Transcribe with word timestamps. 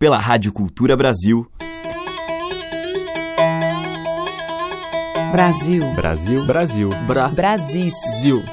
pela 0.00 0.16
Rádio 0.16 0.50
Cultura 0.50 0.96
Brasil. 0.96 1.46
Brasil. 5.30 5.84
Brasil. 5.94 6.46
Brasil. 6.46 6.90
Bra. 7.06 7.28
Brasil. 7.28 7.92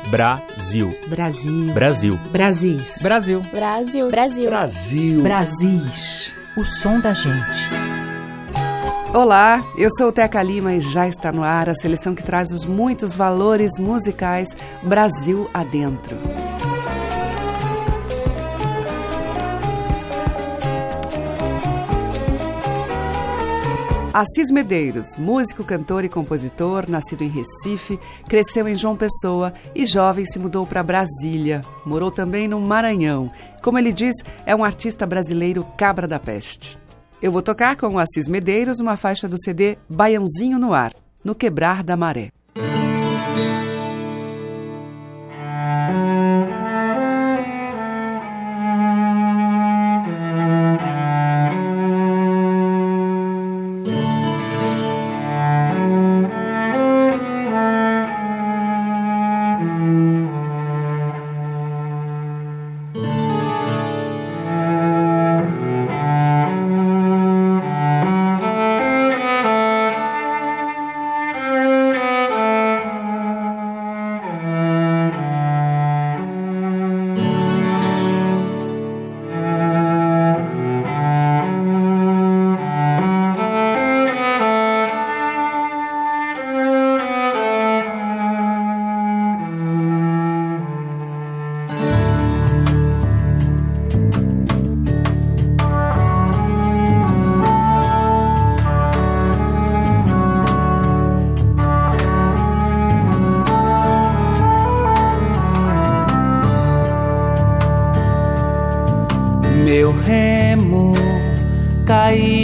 Brasil. 0.10 0.94
Brasil. 1.08 1.74
Brasil. 1.74 2.20
Brasis. 2.34 2.98
Brasil. 3.02 3.42
Brasil. 3.50 4.10
Brasil. 4.10 4.50
Brasil. 4.50 5.24
Brasis. 5.24 6.34
O 6.58 6.66
som 6.66 7.00
da 7.00 7.14
gente. 7.14 7.64
Olá, 9.14 9.64
eu 9.78 9.90
sou 9.98 10.10
o 10.10 10.12
Teca 10.12 10.44
Lima 10.44 10.74
e 10.74 10.82
já 10.82 11.08
está 11.08 11.32
no 11.32 11.44
ar 11.44 11.70
a 11.70 11.76
seleção 11.76 12.14
que 12.14 12.24
traz 12.24 12.52
os 12.52 12.66
muitos 12.66 13.16
valores 13.16 13.80
musicais 13.80 14.50
Brasil 14.84 15.50
adentro. 15.54 16.18
Assis 24.18 24.50
Medeiros, 24.50 25.16
músico, 25.16 25.64
cantor 25.64 26.04
e 26.04 26.10
compositor, 26.10 26.90
nascido 26.90 27.22
em 27.22 27.28
Recife, 27.28 28.00
cresceu 28.28 28.68
em 28.68 28.74
João 28.74 28.98
Pessoa 28.98 29.54
e 29.76 29.86
jovem 29.86 30.26
se 30.26 30.40
mudou 30.40 30.66
para 30.66 30.82
Brasília. 30.82 31.62
Morou 31.86 32.10
também 32.10 32.48
no 32.48 32.60
Maranhão. 32.60 33.32
Como 33.62 33.78
ele 33.78 33.94
diz, 33.94 34.16
é 34.44 34.56
um 34.56 34.64
artista 34.64 35.06
brasileiro 35.06 35.64
cabra 35.78 36.08
da 36.08 36.18
peste. 36.18 36.76
Eu 37.22 37.32
vou 37.32 37.44
tocar 37.44 37.76
com 37.76 37.90
o 37.90 38.00
Assis 38.00 38.28
Medeiros 38.28 38.80
uma 38.80 38.98
faixa 38.98 39.28
do 39.28 39.40
CD 39.40 39.78
Baiãozinho 39.88 40.58
no 40.58 40.74
Ar, 40.74 40.96
no 41.24 41.36
Quebrar 41.36 41.84
da 41.84 41.96
Maré. 41.96 42.32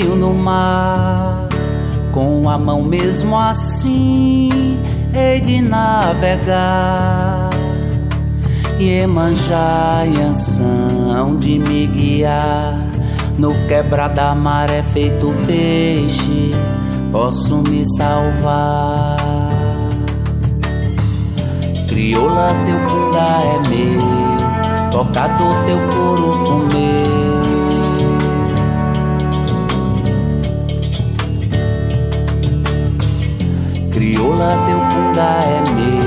Caiu 0.04 0.16
no 0.16 0.34
mar, 0.34 1.48
com 2.12 2.50
a 2.50 2.58
mão 2.58 2.84
mesmo 2.84 3.38
assim 3.38 4.50
hei 5.14 5.40
de 5.40 5.62
navegar. 5.62 7.50
Iemanjá 8.80 10.04
e 10.06 10.22
Anção 10.22 11.38
de 11.38 11.58
me 11.58 11.88
guiar, 11.88 12.76
no 13.38 13.54
quebra 13.68 14.10
da 14.10 14.36
maré 14.36 14.84
feito 14.84 15.34
peixe, 15.48 16.50
posso 17.12 17.58
me 17.60 17.84
salvar. 17.96 19.16
Crioula, 21.88 22.50
teu 22.66 22.80
cunga 22.88 23.20
é 23.20 23.70
meu, 23.70 24.90
tocador 24.90 25.54
teu 25.66 25.78
couro 25.96 26.44
comer. 26.44 27.23
Crioula, 34.04 34.50
teu 34.66 34.80
cunga 34.92 35.32
é 35.46 35.64
meu, 35.72 36.04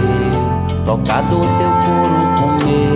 tocador 0.84 1.46
teu 1.56 1.72
couro 1.86 2.20
comer. 2.38 2.92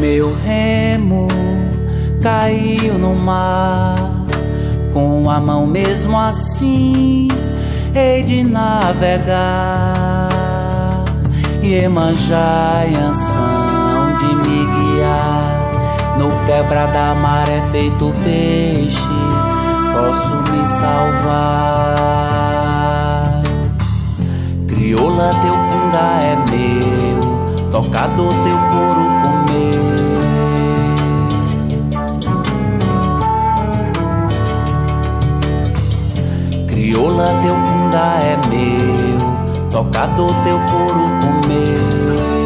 Meu 0.00 0.34
remo 0.46 1.28
caiu 2.22 2.94
no 2.98 3.14
mar, 3.16 3.96
com 4.94 5.28
a 5.28 5.38
mão 5.38 5.66
mesmo 5.66 6.18
assim 6.18 7.28
hei 7.94 8.22
de 8.22 8.42
navegar. 8.44 10.30
E 11.62 11.74
no 16.20 16.28
quebra 16.44 16.86
da 16.88 17.14
maré 17.14 17.62
feito 17.70 18.12
peixe, 18.22 19.00
posso 19.94 20.34
me 20.50 20.68
salvar. 20.68 22.12
Crioula, 24.68 25.30
teu 25.42 25.54
cunga 25.70 26.06
é 26.20 26.36
meu, 26.50 27.22
tocador 27.72 28.34
teu 28.44 28.58
couro 28.70 29.04
comer. 29.22 29.80
Crioula, 36.68 37.28
teu 37.42 37.54
cunga 37.54 38.06
é 38.20 38.36
meu, 38.50 39.18
tocador 39.70 40.34
teu 40.44 40.58
couro 40.70 41.04
comer. 41.22 42.39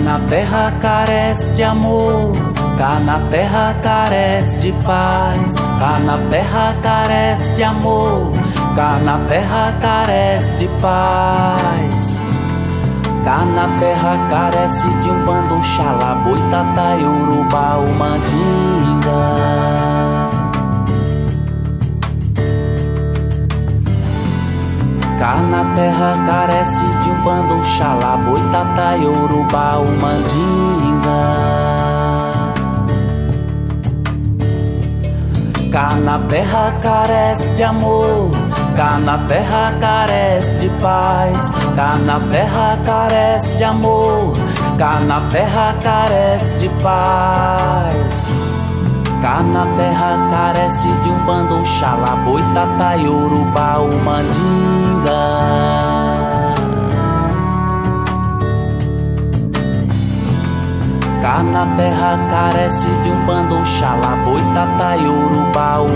Cá 0.00 0.04
na 0.04 0.18
terra 0.30 0.72
carece 0.80 1.52
de 1.52 1.62
amor, 1.62 2.32
cá 2.78 2.98
na 3.04 3.18
terra 3.30 3.76
carece 3.82 4.58
de 4.58 4.72
paz, 4.82 5.56
cá 5.78 5.98
na 6.06 6.16
terra 6.30 6.74
carece 6.82 7.54
de 7.54 7.62
amor, 7.62 8.32
cá 8.74 8.98
na 9.04 9.18
terra 9.28 9.76
carece 9.78 10.56
de 10.56 10.68
paz. 10.80 12.18
Cá 13.22 13.44
na 13.44 13.68
terra 13.78 14.16
carece 14.30 14.88
de 14.88 15.10
um 15.10 15.24
bando 15.26 15.62
xalá, 15.62 16.14
boitatá, 16.14 16.96
urubá, 16.96 17.76
mandinga. 17.98 19.60
Cá 25.18 25.36
na 25.36 25.74
terra 25.74 26.16
carece 26.26 26.89
de 27.10 27.16
um 27.16 27.24
bando 27.24 27.64
xalá, 27.64 28.16
boitatá, 28.16 28.94
urubá, 28.96 29.78
o 29.78 29.86
mandinga. 30.00 31.50
Cá 35.72 35.94
na 36.02 36.18
terra 36.18 36.72
carece 36.82 37.54
de 37.54 37.62
amor, 37.62 38.30
cá 38.76 38.98
na 38.98 39.18
terra 39.18 39.72
carece 39.80 40.58
de 40.58 40.68
paz, 40.80 41.50
cá 41.76 41.96
na 42.04 42.20
terra 42.30 42.78
carece 42.84 43.56
de 43.56 43.64
amor, 43.64 44.32
cá 44.78 45.00
na 45.00 45.20
terra 45.30 45.74
carece 45.82 46.58
de 46.58 46.68
paz. 46.82 48.32
Cá 49.22 49.42
na 49.42 49.66
terra 49.76 50.28
carece 50.30 50.88
de 50.88 51.08
um 51.10 51.26
bando 51.26 51.64
xalá, 51.66 52.16
boitatá, 52.24 52.96
urubá, 52.96 53.78
o 53.78 53.90
Cá 61.30 61.44
na 61.44 61.64
terra 61.76 62.18
carece 62.28 62.88
de 63.04 63.08
um 63.08 63.24
bando 63.24 63.64
xalá, 63.64 64.16
boitatá, 64.16 64.96
urubá, 64.96 65.78
o 65.78 65.88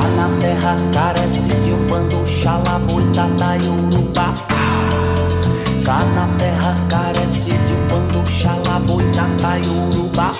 Na 0.00 0.28
terra 0.40 0.76
carece 0.92 1.40
de 1.40 1.72
um 1.72 1.86
bando 1.86 2.26
xalamuitata 2.26 3.56
e 3.56 3.68
urubá 3.68 4.34
Cá 5.84 5.98
na 6.14 6.26
terra 6.38 6.74
carece 6.88 7.50
de 7.50 7.74
um 7.74 7.88
bando 7.88 8.30
xalamuitata 8.30 9.58
e 9.58 9.68
urubá 9.68 10.32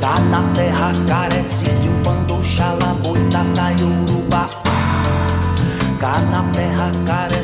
Cá 0.00 0.18
na 0.30 0.42
terra 0.54 0.92
carece 1.06 1.64
de 1.64 1.88
um 1.88 2.02
bando 2.02 2.42
xalamuitata 2.42 3.72
e 3.78 3.82
urubá 3.84 4.48
Cá 6.00 6.18
na 6.30 6.42
terra 6.52 6.90
carece 7.06 7.37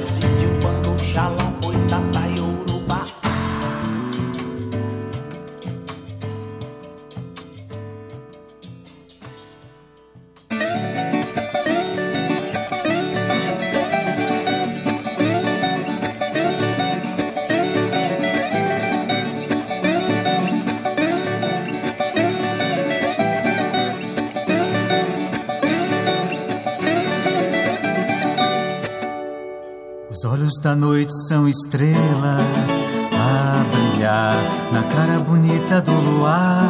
estrelas 31.54 32.70
a 33.12 33.64
brilhar 33.70 34.36
na 34.72 34.82
cara 34.82 35.20
bonita 35.20 35.80
do 35.80 35.92
luar. 35.92 36.68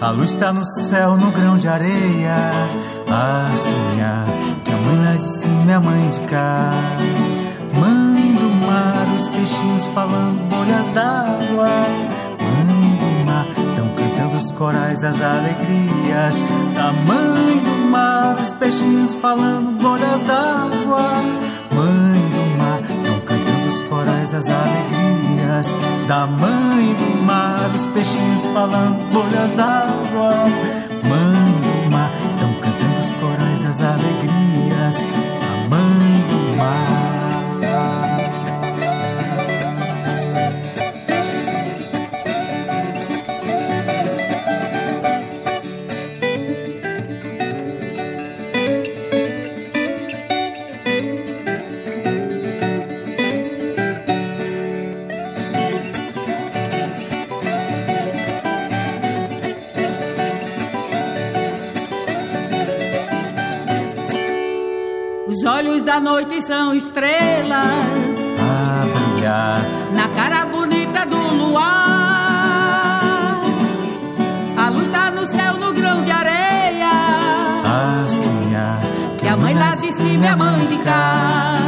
A 0.00 0.10
luz 0.10 0.34
tá 0.34 0.52
no 0.52 0.64
céu, 0.64 1.16
no 1.16 1.30
grão 1.32 1.58
de 1.58 1.68
areia, 1.68 2.52
a 3.08 3.50
sonhar 3.56 4.26
que 4.64 4.70
a 4.70 4.76
mãe 4.76 5.04
lá 5.04 5.16
de 5.16 5.40
cima 5.40 5.70
é 5.70 5.74
a 5.74 5.80
mãe 5.80 6.10
de 6.10 6.20
cá. 6.22 6.72
Mãe 7.80 8.34
do 8.34 8.66
mar, 8.66 9.06
os 9.18 9.28
peixinhos 9.28 9.84
falando 9.94 10.48
bolhas 10.48 10.86
d'água. 10.94 11.70
Mãe 12.40 12.98
do 13.00 13.26
mar, 13.26 13.46
tão 13.76 13.88
cantando 13.94 14.36
os 14.36 14.50
corais, 14.52 15.02
as 15.02 15.20
alegrias 15.20 16.34
da 16.74 16.92
mãe 17.06 17.58
do 17.58 17.90
mar, 17.90 18.36
os 18.40 18.52
peixinhos 18.54 19.14
falando 19.14 19.78
bolhas 19.80 20.20
d'água. 20.20 21.51
Da 26.06 26.26
mãe 26.26 26.94
do 26.94 27.22
mar, 27.24 27.70
os 27.74 27.86
peixinhos 27.86 28.44
falando 28.52 29.12
bolhas 29.12 29.50
d'água. 29.52 30.71
São 66.42 66.74
estrelas 66.74 68.16
A 68.40 68.84
brilhar 68.86 69.60
na 69.92 70.08
cara 70.08 70.46
bonita 70.46 71.06
do 71.06 71.16
luar. 71.16 71.62
A 74.56 74.68
luz 74.70 74.88
tá 74.88 75.10
no 75.10 75.24
céu, 75.26 75.56
no 75.58 75.72
grão 75.72 76.02
de 76.02 76.10
areia. 76.10 76.90
a 77.64 78.08
sonhar 78.08 78.80
Que 79.18 79.28
a 79.28 79.36
mãe 79.36 79.54
lá 79.54 79.74
de 79.76 79.92
cima 79.92 80.26
é 80.26 80.28
a 80.30 80.36
mãe 80.36 80.64
de 80.64 80.78
cá. 80.78 81.58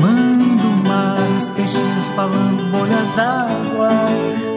Mãe 0.00 0.56
do 0.56 0.88
mar, 0.88 1.18
os 1.38 1.48
peixinhos 1.50 2.06
falando 2.16 2.70
bolhas 2.72 3.08
d'água. 3.14 3.90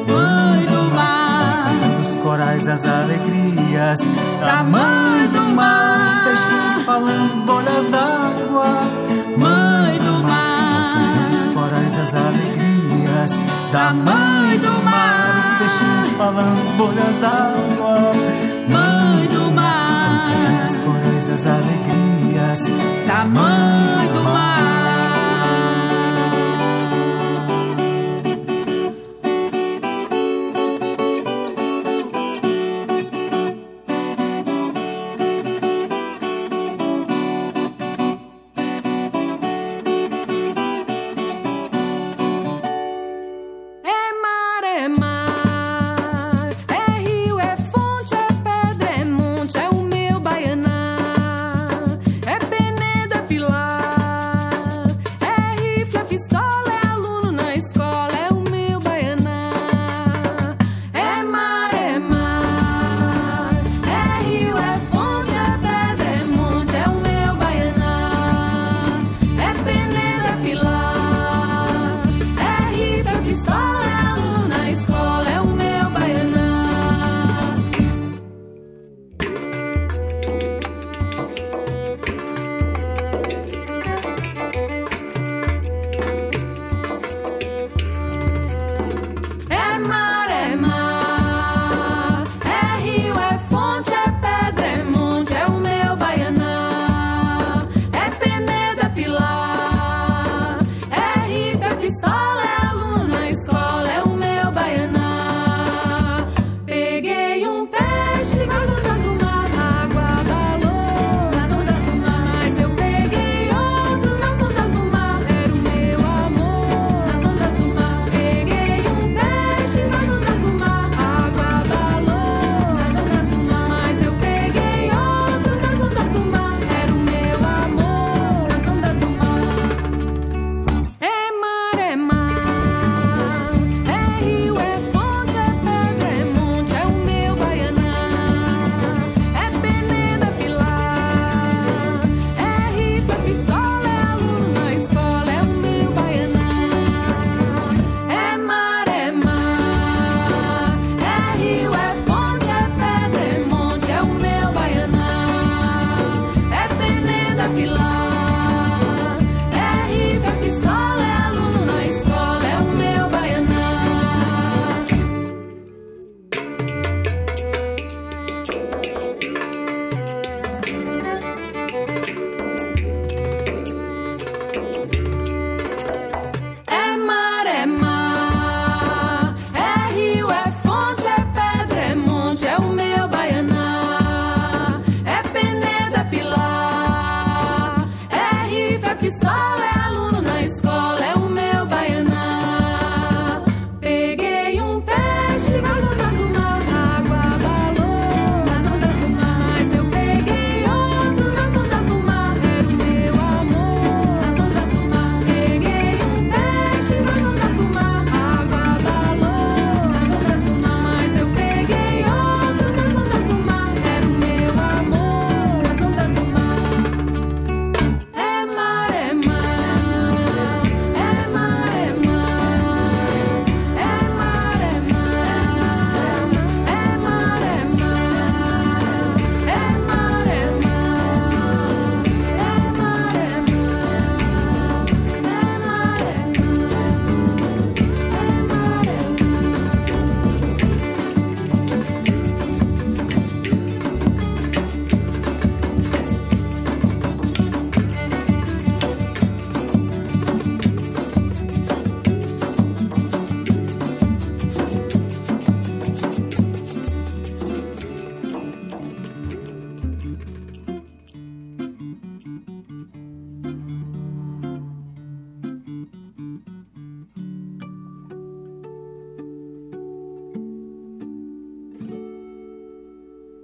Mãe 0.08 0.66
do 0.66 0.96
mar, 0.96 1.66
Cantando 1.66 2.10
os 2.10 2.16
corais, 2.24 2.68
as 2.68 2.86
alegrias 2.86 4.00
Da 4.40 4.64
mãe 4.64 5.28
do 5.28 5.42
mar. 5.56 6.08
Os 6.08 6.24
peixinhos 6.24 6.86
falando 6.86 7.46
bolhas 7.46 7.92
d'água. 7.92 9.03
Da 13.74 13.92
mãe 13.92 14.60
do 14.60 14.84
mar. 14.84 15.34
Os 15.40 15.58
peixinhos 15.58 16.10
falando 16.16 16.78
bolhas 16.78 17.16
d'água. 17.20 18.14
Mãe 18.70 19.28
do 19.28 19.40
Cantando 19.40 19.56
mar, 19.56 20.64
os 20.64 20.78
corais, 20.78 21.30
as 21.30 21.48
alegrias 21.48 22.62
da 23.08 23.26
mãe 23.26 24.08
do 24.14 24.24
mar. 24.24 24.53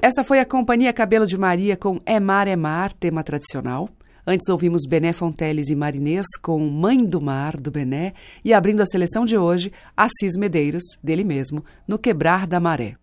Essa 0.09 0.23
foi 0.23 0.39
a 0.39 0.45
Companhia 0.45 0.91
Cabelo 0.91 1.27
de 1.27 1.37
Maria 1.37 1.77
com 1.77 2.01
É 2.03 2.19
Mar, 2.19 2.47
É 2.47 2.55
Mar, 2.55 2.91
tema 2.91 3.21
tradicional. 3.21 3.87
Antes 4.25 4.49
ouvimos 4.49 4.87
Bené 4.87 5.13
Fonteles 5.13 5.69
e 5.69 5.75
Marinês 5.75 6.25
com 6.41 6.57
Mãe 6.67 7.05
do 7.05 7.21
Mar, 7.21 7.55
do 7.55 7.69
Bené. 7.69 8.13
E 8.43 8.51
abrindo 8.51 8.81
a 8.81 8.87
seleção 8.87 9.23
de 9.23 9.37
hoje, 9.37 9.71
Assis 9.95 10.35
Medeiros, 10.35 10.81
dele 11.03 11.23
mesmo, 11.23 11.63
no 11.87 11.99
Quebrar 11.99 12.47
da 12.47 12.59
Maré. 12.59 12.95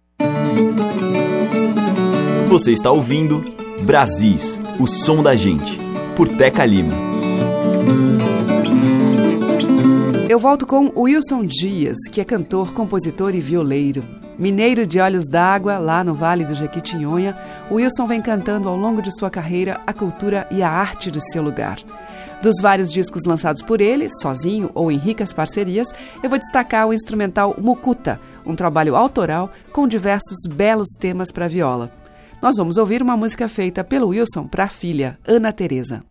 Você 2.49 2.73
está 2.73 2.91
ouvindo 2.91 3.41
Brasis, 3.85 4.61
o 4.81 4.89
som 4.89 5.23
da 5.23 5.37
gente, 5.37 5.79
por 6.17 6.29
Teca 6.29 6.67
Lima. 6.67 6.93
Eu 10.29 10.41
volto 10.41 10.67
com 10.67 10.91
Wilson 10.97 11.47
Dias, 11.47 11.99
que 12.11 12.21
é 12.21 12.25
cantor, 12.25 12.75
compositor 12.75 13.33
e 13.33 13.41
violeiro. 13.41 14.26
Mineiro 14.39 14.87
de 14.87 15.01
olhos 15.01 15.27
d'água, 15.27 15.79
lá 15.79 16.05
no 16.05 16.13
Vale 16.13 16.45
do 16.45 16.55
Jequitinhonha, 16.55 17.35
Wilson 17.71 18.07
vem 18.07 18.21
cantando 18.21 18.69
ao 18.69 18.77
longo 18.77 19.01
de 19.01 19.11
sua 19.19 19.31
carreira 19.31 19.81
a 19.87 19.95
cultura 19.95 20.47
e 20.51 20.63
a 20.63 20.71
arte 20.71 21.11
de 21.11 21.21
seu 21.33 21.43
lugar. 21.43 21.79
Dos 22.43 22.57
vários 22.61 22.93
discos 22.93 23.25
lançados 23.25 23.63
por 23.63 23.81
ele, 23.81 24.09
sozinho 24.21 24.71
ou 24.75 24.93
em 24.93 24.99
ricas 24.99 25.33
parcerias, 25.33 25.89
eu 26.23 26.29
vou 26.29 26.39
destacar 26.39 26.87
o 26.87 26.93
instrumental 26.93 27.57
Mucuta, 27.59 28.21
um 28.45 28.55
trabalho 28.55 28.95
autoral 28.95 29.51
com 29.73 29.89
diversos 29.89 30.47
belos 30.49 30.89
temas 31.01 31.33
para 31.33 31.49
viola. 31.49 31.91
Nós 32.43 32.57
vamos 32.59 32.77
ouvir 32.77 33.03
uma 33.03 33.17
música 33.17 33.49
feita 33.49 33.83
pelo 33.83 34.09
Wilson 34.09 34.47
para 34.47 34.65
a 34.65 34.69
filha, 34.69 35.19
Ana 35.27 35.51
Teresa. 35.51 36.03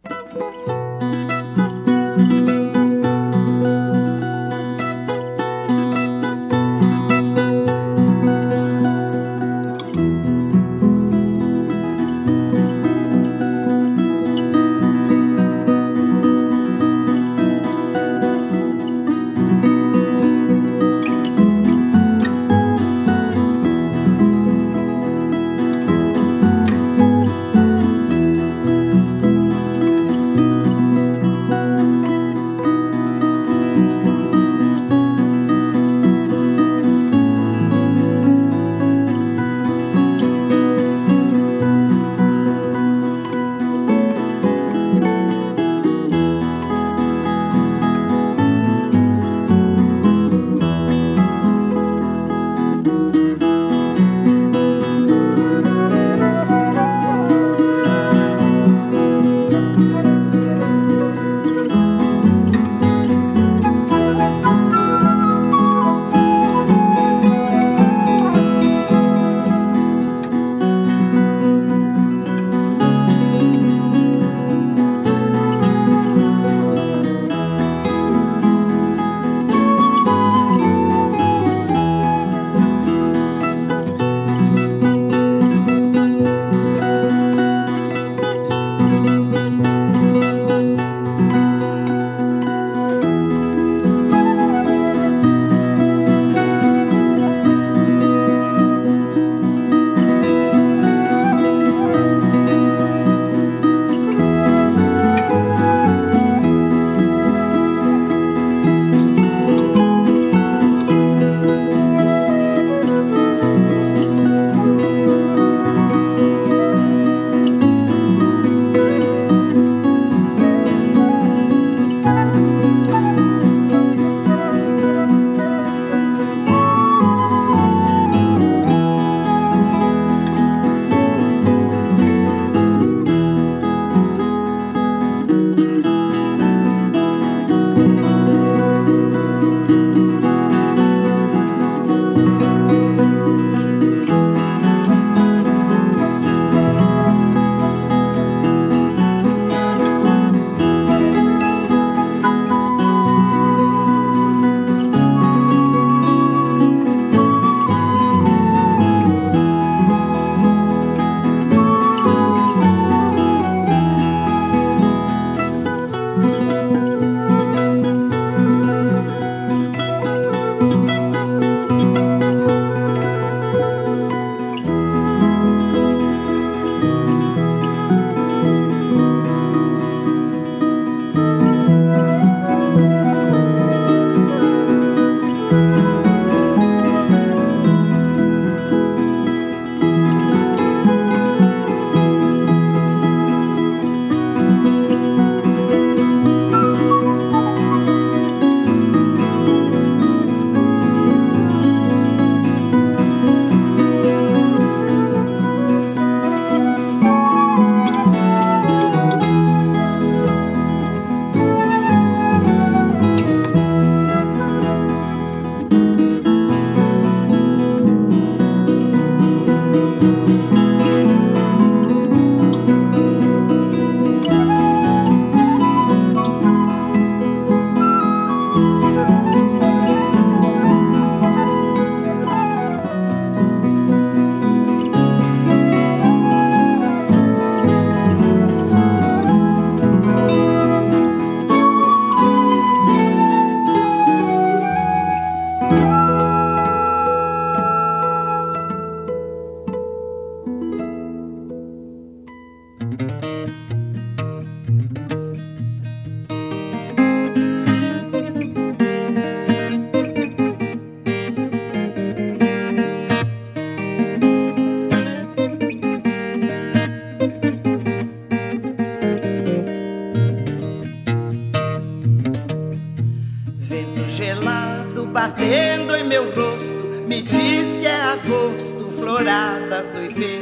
Batendo 275.16 275.96
em 275.96 276.04
meu 276.04 276.26
rosto, 276.26 277.04
me 277.08 277.22
diz 277.22 277.74
que 277.76 277.88
é 277.88 278.02
agosto, 278.02 278.86
floradas 279.00 279.88
do 279.88 280.04
Ipê. 280.04 280.40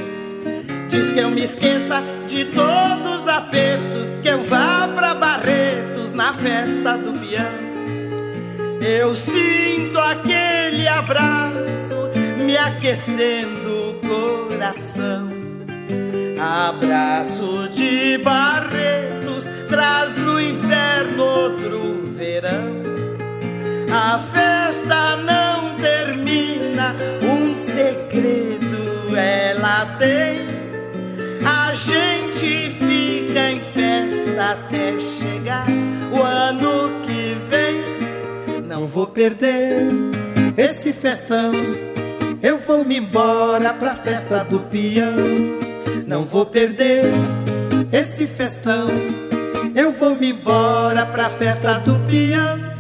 Diz 0.89 1.11
que 1.11 1.19
eu 1.19 1.29
me 1.29 1.43
esqueça 1.43 2.01
de 2.27 2.45
todos 2.45 3.21
os 3.21 3.27
apertos, 3.27 4.17
que 4.21 4.27
eu 4.27 4.43
vá 4.43 4.89
pra 4.93 5.13
Barretos 5.13 6.11
na 6.11 6.33
festa 6.33 6.97
do 6.97 7.13
piano. 7.19 8.81
Eu 8.81 9.15
sinto 9.15 9.99
aquele 9.99 10.87
abraço 10.87 12.09
me 12.43 12.57
aquecendo 12.57 13.91
o 13.91 14.49
coração. 14.49 15.29
Abraço 16.39 17.69
de 17.69 18.17
Barretos 18.17 19.47
traz 19.69 20.17
no 20.17 20.41
inverno 20.41 21.23
outro 21.23 22.11
verão. 22.17 22.82
A 23.95 24.17
festa 24.17 25.17
não 25.17 25.75
termina, 25.75 26.95
um 27.21 27.53
segredo 27.53 29.15
ela 29.15 29.85
tem. 29.99 30.47
A 31.45 31.75
gente 31.75 32.71
fica 32.71 33.51
em 33.51 33.59
festa 33.59 34.53
até 34.53 34.99
chegar 34.99 35.67
o 36.11 36.23
ano 36.23 37.01
que 37.03 37.37
vem. 37.51 38.63
Não 38.63 38.87
vou 38.87 39.05
perder 39.05 39.91
esse 40.57 40.91
festão. 40.91 41.51
Eu 42.41 42.57
vou 42.57 42.83
me 42.83 42.97
embora 42.97 43.73
pra 43.73 43.93
festa 43.93 44.43
do 44.43 44.59
peão. 44.61 45.13
Não 46.07 46.25
vou 46.25 46.47
perder 46.47 47.03
esse 47.91 48.25
festão. 48.25 48.87
Eu 49.75 49.91
vou 49.91 50.15
me 50.15 50.31
embora 50.31 51.05
pra 51.05 51.29
festa 51.29 51.75
do 51.75 51.93
peão. 52.07 52.72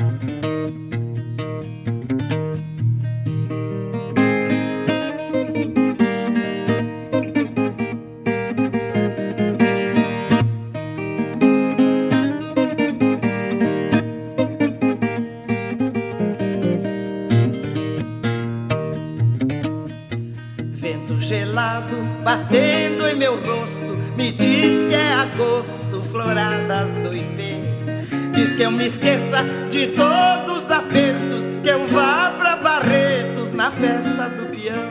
Eu 28.63 28.71
me 28.71 28.85
esqueça 28.85 29.43
de 29.69 29.87
todos 29.87 30.63
os 30.63 30.71
apertos, 30.71 31.45
que 31.61 31.69
eu 31.69 31.85
vá 31.87 32.33
pra 32.37 32.55
Barretos 32.55 33.51
na 33.51 33.69
festa 33.69 34.29
do 34.29 34.49
peão. 34.49 34.89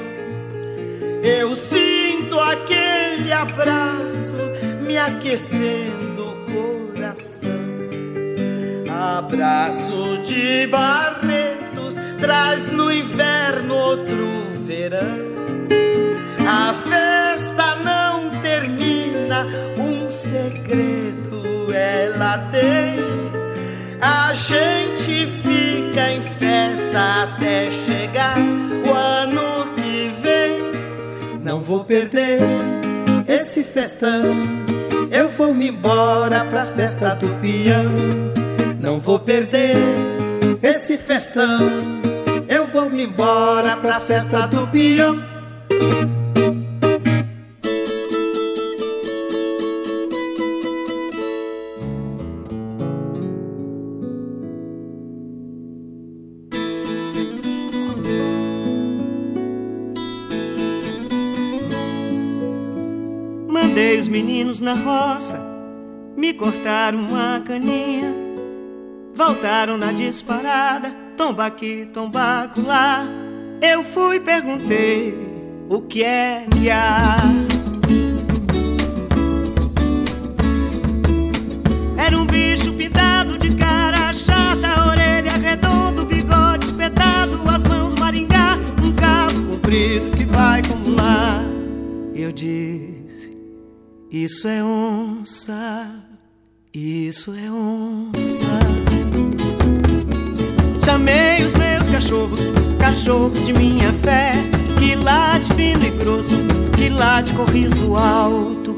Eu 1.23 1.57
sinto 1.57 2.39
aquele 2.39 3.33
abraço 3.33 4.37
me 4.83 4.99
aquecendo 4.99 6.23
o 6.23 6.93
coração. 6.93 7.51
Abraço 9.17 10.19
de 10.23 10.67
Barretos 10.67 11.95
traz 12.21 12.71
no 12.71 12.93
inverno 12.93 13.75
outro 13.75 14.29
verão. 14.67 15.33
A 16.47 16.75
festa 16.75 17.77
não 17.77 18.29
termina, 18.43 19.47
um 19.79 20.11
segredo 20.11 21.73
ela 21.73 22.37
tem. 22.51 23.32
A 24.05 24.35
gente 24.35 25.27
fica 25.27 26.11
em 26.11 26.21
festa 26.21 27.23
até 27.23 27.71
chegar 27.71 28.37
o 28.37 28.93
ano 28.93 29.73
que 29.77 30.11
vem. 30.21 31.39
Não 31.41 31.61
vou 31.61 31.85
perder 31.85 32.41
esse 33.29 33.63
festão. 33.63 34.23
Eu 35.09 35.29
vou 35.29 35.55
me 35.55 35.69
embora 35.69 36.45
pra 36.47 36.65
festa 36.65 37.15
do 37.15 37.29
peão. 37.41 37.85
Não 38.81 38.99
vou 38.99 39.21
perder 39.21 39.77
esse 40.61 40.99
festão. 40.99 41.61
Eu 42.49 42.67
vou 42.67 42.91
me 42.91 43.05
embora 43.05 43.77
pra 43.77 44.01
festa 44.01 44.49
do 44.49 44.67
peão. 44.67 45.23
Meninos 64.53 64.61
na 64.61 64.75
roça 64.75 65.41
me 66.17 66.35
cortaram 66.35 66.99
uma 66.99 67.41
caninha. 67.41 68.13
Voltaram 69.15 69.79
na 69.79 69.93
disparada, 69.93 70.91
tomba 71.17 71.47
aqui, 71.47 71.89
tomba 71.93 72.51
lá. 72.57 73.07
Eu 73.61 73.83
fui 73.83 74.17
e 74.17 74.21
perguntei 74.21 75.15
o 75.69 75.81
que 75.81 76.03
é 76.03 76.47
que 76.51 76.71
há. 76.71 77.17
Era 81.97 82.19
um 82.19 82.27
bicho 82.27 82.73
pintado 82.73 83.39
de 83.39 83.55
cara 83.55 84.13
chata, 84.13 84.89
orelha 84.89 85.33
redonda, 85.33 86.05
bigode 86.05 86.67
espetado, 86.67 87.41
as 87.49 87.63
mãos 87.63 87.95
maringá, 87.95 88.59
um 88.85 88.93
cabo 88.93 89.53
comprido 89.53 90.17
que 90.17 90.25
vai 90.25 90.63
como 90.63 90.97
lá. 90.97 91.43
Eu 92.15 92.33
disse: 92.33 93.02
Isso 94.13 94.47
é 94.47 94.63
onça, 94.63 95.91
isso 96.71 97.33
é 97.33 97.51
onça. 97.51 98.59
Chamei 100.85 101.43
os 101.43 101.55
meus 101.55 101.89
cachorros, 101.89 102.41
cachorros 102.79 103.47
de 103.47 103.55
minha 103.55 103.91
fé, 103.95 104.33
que 104.79 104.95
late 104.97 105.55
fino 105.55 105.83
e 105.83 105.91
grosso, 105.93 106.35
que 106.77 106.91
late 106.91 107.33
com 107.33 107.45
riso 107.45 107.97
alto. 107.97 108.77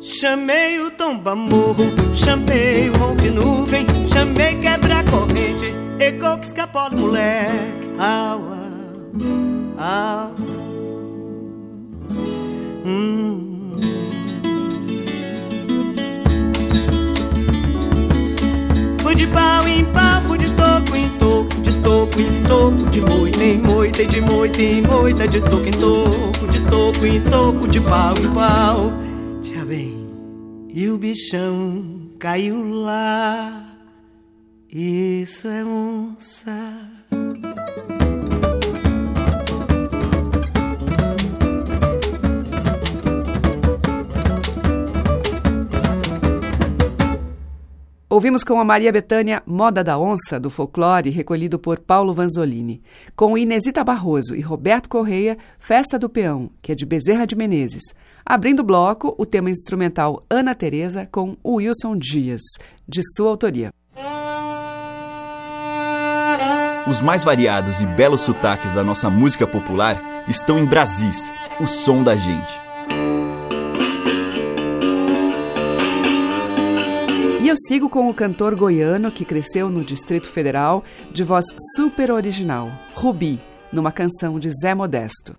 Chamei 0.00 0.80
o 0.80 0.90
tomba 0.90 1.36
morro, 1.36 1.84
chamei 2.16 2.90
o 2.90 2.98
ronco 2.98 3.22
de 3.22 3.30
nuvem, 3.30 3.86
chamei 4.12 4.56
quebra 4.56 5.04
corrente, 5.04 5.72
ecou 6.00 6.36
que 6.38 6.46
escapou 6.46 6.90
do 6.90 6.96
moleque. 6.96 7.88
Au, 8.00 8.40
au, 9.78 10.34
au. 10.34 10.49
De 19.20 19.26
pau 19.26 19.68
em 19.68 19.84
pau, 19.92 20.22
fui 20.22 20.38
de 20.38 20.50
toco 20.54 20.96
em 20.96 21.08
toco, 21.18 21.60
de 21.60 21.78
toco 21.82 22.20
em 22.20 22.42
toco, 22.48 22.90
de 22.90 23.00
moita 23.02 23.44
em 23.44 23.58
moita, 23.58 24.04
de 24.06 24.20
moita 24.22 24.62
em 24.62 24.80
moita, 24.80 25.28
de 25.28 25.40
toco 25.42 25.66
em 25.66 25.72
toco, 25.72 26.46
de 26.48 26.60
toco 26.70 27.06
em 27.06 27.20
toco, 27.20 27.68
de 27.68 27.80
pau 27.80 28.14
em 28.16 28.32
pau. 28.32 28.92
Tia 29.42 29.62
bem, 29.66 30.08
e 30.70 30.88
o 30.88 30.96
bichão 30.96 32.08
caiu 32.18 32.62
lá. 32.62 33.76
Isso 34.72 35.48
é 35.48 35.62
onça. 35.66 36.99
Ouvimos 48.12 48.42
com 48.42 48.58
a 48.58 48.64
Maria 48.64 48.90
Bethânia 48.90 49.40
Moda 49.46 49.84
da 49.84 49.96
Onça, 49.96 50.40
do 50.40 50.50
folclore, 50.50 51.10
recolhido 51.10 51.60
por 51.60 51.78
Paulo 51.78 52.12
Vanzolini. 52.12 52.82
Com 53.14 53.38
Inesita 53.38 53.84
Barroso 53.84 54.34
e 54.34 54.40
Roberto 54.40 54.88
Correia, 54.88 55.38
Festa 55.60 55.96
do 55.96 56.08
Peão, 56.08 56.50
que 56.60 56.72
é 56.72 56.74
de 56.74 56.84
Bezerra 56.84 57.24
de 57.24 57.36
Menezes. 57.36 57.84
Abrindo 58.26 58.60
o 58.60 58.64
bloco, 58.64 59.14
o 59.16 59.24
tema 59.24 59.48
instrumental 59.48 60.24
Ana 60.28 60.56
Teresa 60.56 61.08
com 61.12 61.36
Wilson 61.46 61.96
Dias, 61.96 62.42
de 62.88 63.00
sua 63.14 63.30
autoria. 63.30 63.72
Os 66.90 67.00
mais 67.00 67.22
variados 67.22 67.80
e 67.80 67.86
belos 67.86 68.22
sotaques 68.22 68.74
da 68.74 68.82
nossa 68.82 69.08
música 69.08 69.46
popular 69.46 70.24
estão 70.26 70.58
em 70.58 70.64
Brasis, 70.64 71.30
o 71.60 71.68
som 71.68 72.02
da 72.02 72.16
gente. 72.16 72.69
eu 77.50 77.56
sigo 77.56 77.88
com 77.88 78.08
o 78.08 78.14
cantor 78.14 78.54
goiano 78.54 79.10
que 79.10 79.24
cresceu 79.24 79.68
no 79.68 79.82
Distrito 79.82 80.28
Federal, 80.28 80.84
de 81.10 81.24
voz 81.24 81.44
super 81.74 82.12
original, 82.12 82.70
Rubi, 82.94 83.40
numa 83.72 83.90
canção 83.90 84.38
de 84.38 84.48
Zé 84.52 84.72
Modesto. 84.72 85.34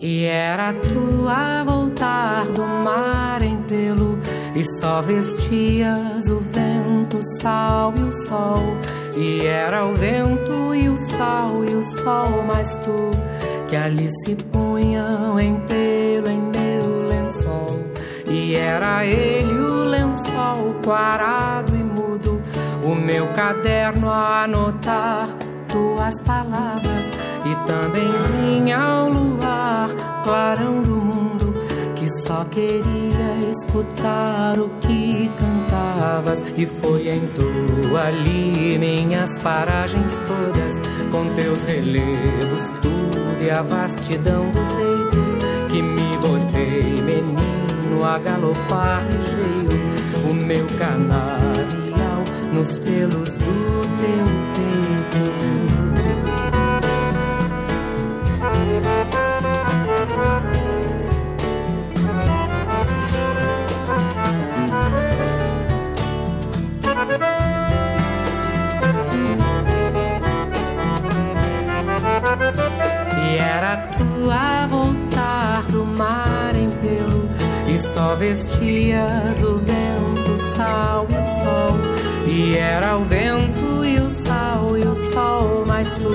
E 0.00 0.24
era 0.24 0.74
tua 0.74 1.62
voltar 1.62 2.44
do 2.46 2.66
mar 2.66 3.23
e 4.54 4.64
só 4.78 5.02
vestias 5.02 6.28
o 6.28 6.38
vento, 6.38 7.18
o 7.18 7.40
sal 7.40 7.92
e 7.96 8.02
o 8.02 8.12
sol. 8.12 8.76
E 9.16 9.46
era 9.46 9.84
o 9.84 9.94
vento 9.94 10.74
e 10.74 10.88
o 10.88 10.96
sal 10.96 11.64
e 11.64 11.74
o 11.74 11.82
sol, 11.82 12.44
mas 12.46 12.76
tu 12.76 13.10
que 13.68 13.76
ali 13.76 14.08
se 14.08 14.36
punham 14.36 15.38
em 15.40 15.56
pelo 15.60 16.28
em 16.28 16.40
meu 16.40 17.08
lençol. 17.08 17.80
E 18.28 18.54
era 18.54 19.04
ele 19.04 19.52
o 19.52 19.84
lençol 19.84 20.74
quarado 20.84 21.74
e 21.74 21.82
mudo, 21.82 22.40
o 22.84 22.94
meu 22.94 23.26
caderno 23.28 24.08
a 24.08 24.44
anotar 24.44 25.28
tuas 25.68 26.20
palavras 26.20 27.10
e 27.44 27.66
também 27.66 28.08
vinha 28.32 28.78
ao 28.78 29.08
luar, 29.08 29.88
clarão 30.22 30.80
do 30.80 30.96
mundo, 30.96 31.43
que 32.04 32.10
só 32.10 32.44
queria 32.44 33.48
escutar 33.50 34.60
o 34.60 34.68
que 34.80 35.30
cantavas. 35.38 36.44
E 36.56 36.66
foi 36.66 37.08
em 37.08 37.20
tu 37.28 37.96
ali 37.96 38.76
minhas 38.78 39.38
paragens 39.38 40.20
todas, 40.26 40.78
com 41.10 41.24
teus 41.34 41.62
relevos, 41.62 42.70
tudo 42.82 43.42
e 43.42 43.50
a 43.50 43.62
vastidão 43.62 44.50
dos 44.50 44.74
reinos, 44.74 45.34
que 45.70 45.80
me 45.80 46.16
botei 46.18 47.00
menino 47.00 48.04
a 48.04 48.18
galopar 48.18 49.02
ligeiro, 49.06 49.72
o 50.30 50.34
meu 50.34 50.66
canavial 50.78 52.22
nos 52.52 52.76
pelos 52.78 53.38
do 53.38 53.86
teu 53.96 54.26
peito. 54.54 54.94
E 72.36 73.36
era 73.36 73.76
tu 73.96 74.28
a 74.28 74.66
voltar 74.66 75.62
do 75.70 75.86
mar 75.86 76.52
em 76.56 76.68
pelo 76.68 77.28
E 77.68 77.78
só 77.78 78.16
vestias 78.16 79.40
o 79.42 79.58
vento, 79.58 80.32
o 80.32 80.38
sal 80.38 81.06
e 81.10 81.14
o 81.14 81.26
sol. 81.26 81.78
E 82.26 82.56
era 82.56 82.96
o 82.96 83.04
vento 83.04 83.84
e 83.84 84.00
o 84.00 84.10
sal 84.10 84.76
e 84.76 84.82
o 84.82 84.94
sol 85.12 85.64
mais 85.64 85.94
tu 85.94 86.10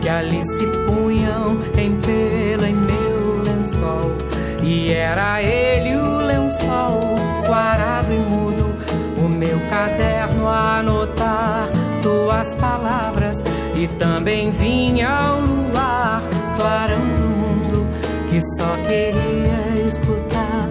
Que 0.00 0.08
ali 0.08 0.42
se 0.42 0.66
punham 0.66 1.60
em 1.78 1.96
pelo 2.00 2.66
em 2.66 2.74
meu 2.74 3.42
lençol. 3.44 4.12
E 4.60 4.92
era 4.92 5.40
ele 5.40 5.94
o 5.96 6.16
lençol, 6.26 7.14
guarado 7.46 8.12
e 8.12 8.18
mudo 8.18 8.74
O 9.18 9.28
meu 9.28 9.60
caderno 9.70 10.48
a 10.48 10.78
anotar 10.78 11.68
tuas 12.02 12.54
palavras 12.56 13.42
e 13.76 13.88
também 13.98 14.50
vinha 14.52 15.08
ao 15.08 15.40
luar, 15.40 16.22
clarão 16.56 17.00
do 17.00 17.28
mundo, 17.28 17.86
que 18.30 18.40
só 18.56 18.72
queria 18.86 19.86
escutar 19.86 20.68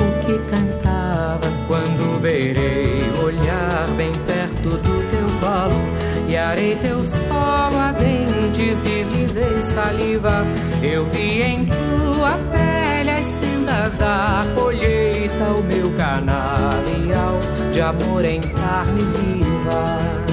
o 0.00 0.24
que 0.24 0.38
cantavas 0.50 1.62
quando 1.66 2.20
beirei 2.20 3.02
olhar 3.22 3.86
bem 3.96 4.12
perto 4.26 4.70
do 4.70 5.10
teu 5.10 5.26
colo 5.40 6.06
e 6.28 6.36
arei 6.36 6.76
teu 6.76 7.00
solo 7.04 7.78
a 7.78 7.92
dentes, 7.92 8.82
deslizei 8.82 9.62
saliva, 9.62 10.44
eu 10.82 11.04
vi 11.06 11.42
em 11.42 11.66
tua 11.66 12.38
pele 12.50 13.10
as 13.10 13.24
sendas 13.24 13.94
da 13.96 14.44
colheita, 14.54 15.44
o 15.44 15.62
meu 15.62 15.90
canavial 15.96 17.38
de 17.72 17.80
amor 17.80 18.24
em 18.24 18.40
carne 18.40 19.02
viva. 19.02 20.25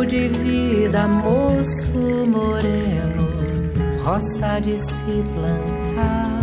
Tempo 0.00 0.12
de 0.12 0.28
vida, 0.28 1.06
moço 1.06 2.24
moreno, 2.30 3.28
roça 4.02 4.58
de 4.58 4.78
se 4.78 5.22
plantar, 5.34 6.40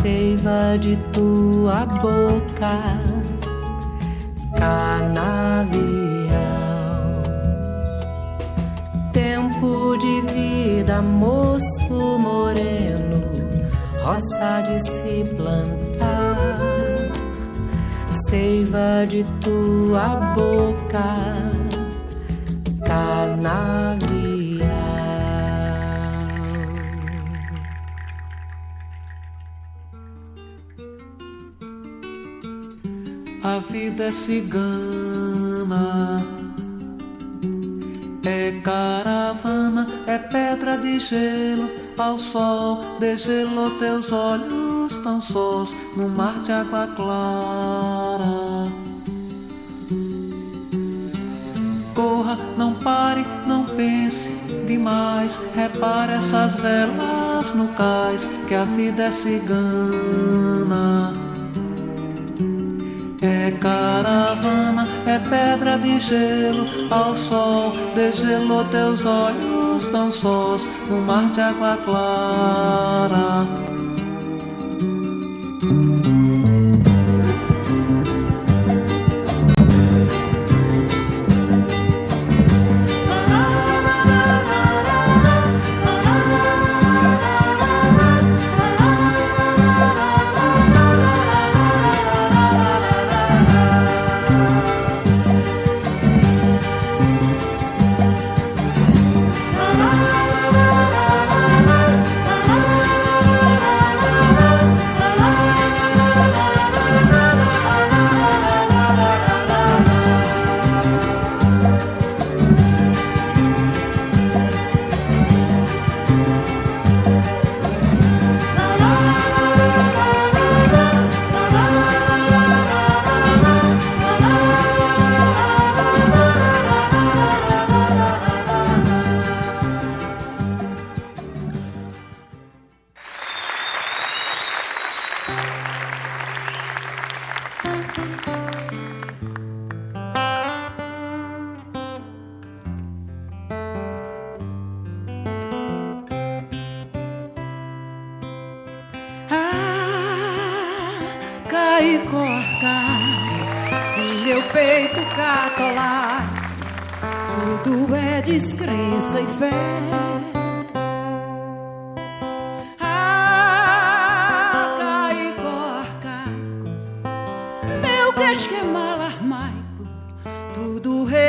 seiva 0.00 0.78
de 0.78 0.96
tua 1.12 1.84
boca, 1.84 2.72
canavial. 4.56 5.78
Tempo 9.12 9.98
de 9.98 10.22
vida, 10.32 11.02
moço 11.02 12.18
moreno, 12.18 13.22
roça 14.02 14.62
de 14.62 14.80
se 14.80 15.34
plantar 15.36 16.58
seiva 18.28 19.06
de 19.06 19.24
tua 19.40 20.34
boca. 20.34 21.37
A 33.42 33.58
vida 33.70 34.04
é 34.04 34.12
cigana, 34.12 36.20
é 38.24 38.60
caravana, 38.60 39.86
é 40.06 40.18
pedra 40.18 40.76
de 40.76 40.98
gelo 40.98 41.70
ao 41.96 42.18
sol, 42.18 42.80
degelou 42.98 43.70
teus 43.78 44.12
olhos 44.12 44.98
tão 44.98 45.20
sós 45.20 45.74
no 45.96 46.08
mar 46.08 46.42
de 46.42 46.52
água 46.52 46.86
clara. 46.88 48.47
Corra, 52.28 52.38
não 52.58 52.74
pare, 52.74 53.24
não 53.46 53.64
pense 53.64 54.28
demais. 54.66 55.40
Repare 55.54 56.12
essas 56.12 56.54
velas 56.56 57.54
no 57.54 57.68
cais, 57.68 58.28
que 58.46 58.54
a 58.54 58.64
vida 58.64 59.04
é 59.04 59.10
cigana. 59.10 59.54
É 63.22 63.50
caravana, 63.52 64.86
é 65.06 65.18
pedra 65.18 65.78
de 65.78 65.98
gelo 66.00 66.66
ao 66.90 67.16
sol, 67.16 67.72
degelou 67.94 68.64
teus 68.66 69.06
olhos 69.06 69.88
tão 69.88 70.12
sós 70.12 70.68
no 70.88 71.00
mar 71.00 71.30
de 71.30 71.40
água 71.40 71.78
clara. 71.82 73.67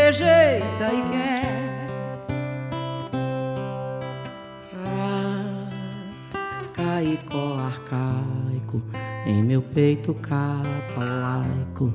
Rejeita 0.10 0.92
e 0.92 1.04
quer. 1.12 1.60
Caicó 6.74 7.60
arcaico, 7.60 8.82
em 9.28 9.44
meu 9.44 9.62
peito 9.62 10.16
catolaico, 10.16 11.94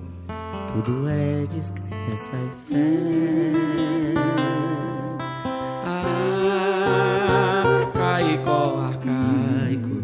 tudo 0.72 1.09
é 1.09 1.44
descrença 1.50 2.31
e 2.37 2.50
fé. 2.68 3.03
Ah, 5.87 7.64
caicó 7.94 8.79
arcaico, 8.79 10.03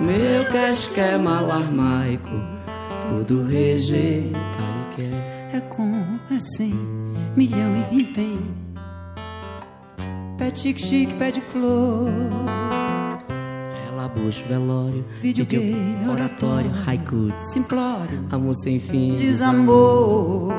meu 0.00 0.44
queixo 0.50 0.90
que 0.90 1.00
é 1.00 1.16
malarmaico, 1.16 2.30
tudo 3.06 3.46
rejeita 3.46 4.38
e 4.38 4.96
quer. 4.96 5.34
É 5.56 5.60
com, 5.60 6.18
é 6.34 6.40
sem, 6.40 7.03
milhão 7.36 7.76
e 7.76 7.96
vintém. 7.96 8.38
Pé 10.38 10.54
chique-chique, 10.54 11.14
pé 11.14 11.30
de 11.30 11.40
flor. 11.40 12.08
Relabucho, 13.84 14.44
velório, 14.44 15.04
Videogame, 15.20 16.08
oratório, 16.08 16.70
haiku, 16.86 17.32
simplório, 17.40 18.24
amor 18.30 18.54
sem 18.54 18.78
fim, 18.78 19.14
desamor. 19.14 20.52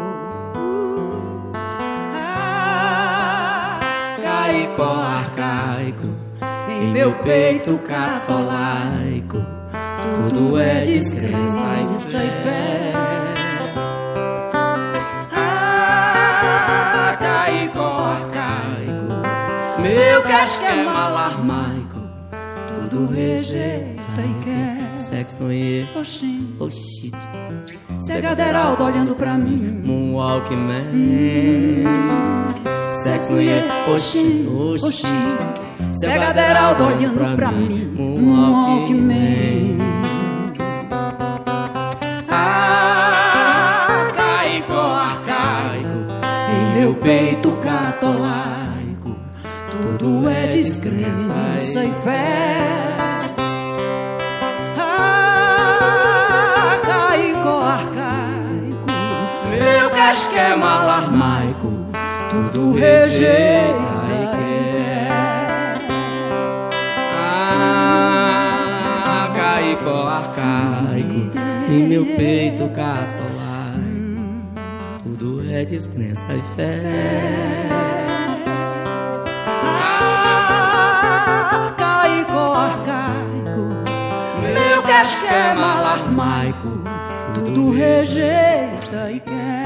Caicó 4.21 4.83
arcaico, 4.83 6.07
em 6.69 6.91
meu 6.91 7.13
peito 7.19 7.77
catolaico, 7.79 9.37
tudo 10.29 10.57
é 10.57 10.81
descrença 10.81 12.23
e 12.23 12.43
fé. 12.43 13.24
Arcaico, 20.25 20.27
meu 20.27 20.27
casqué 20.27 20.83
malarmaico, 20.83 22.01
tudo 22.67 23.07
rejeita 23.07 24.21
e 24.21 24.43
quer. 24.43 24.95
Sexo 24.95 25.37
no 25.39 25.51
e 25.51 25.87
Oxi, 25.95 26.55
oxi, 26.59 27.11
Segaderaldo 27.99 28.83
olhando 28.83 29.15
pra 29.15 29.35
mim. 29.35 29.81
Moonwalk 29.83 30.53
Man. 30.55 31.85
Sexo 32.89 33.33
no 33.33 33.41
e 33.41 33.49
oxi, 33.87 34.47
oxi. 34.83 35.07
Segaderaldo 35.91 36.85
olhando 36.85 37.35
pra 37.35 37.51
mim. 37.51 37.91
Moonwalk 37.95 38.91
Walkman. 38.91 39.77
Ah, 42.29 44.07
caico, 44.15 44.73
arcaico, 44.73 45.97
em 46.51 46.79
meu 46.79 46.95
peito 46.95 47.44
tudo 50.05 50.29
é 50.29 50.45
descrença 50.45 51.83
e 51.83 51.91
fé. 52.03 52.59
Ah, 54.77 55.97
caico 56.85 57.49
arcaico. 57.49 58.85
Meu 59.49 59.89
casque 59.89 60.37
é 60.37 60.55
tudo 62.29 62.73
rejeita 62.73 63.95
arcaico, 70.07 71.31
em 71.69 71.87
meu 71.87 72.05
peito 72.05 72.69
catolaico, 72.69 74.45
tudo 75.03 75.43
é 75.51 75.65
descrença 75.65 76.27
e 76.33 76.41
fé. 76.55 77.84
Casque 85.35 85.51
é 85.51 85.53
malarmaico, 85.53 86.81
Tudo 87.33 87.71
rejeita 87.71 89.11
e 89.11 89.19
quer. 89.19 89.64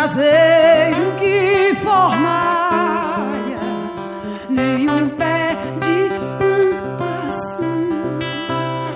Que 0.00 0.06
braseiro, 0.06 1.12
que 1.18 1.76
fornalha, 1.82 3.58
nenhum 4.48 5.10
pé 5.10 5.58
de 5.78 6.08
plantação. 6.38 7.68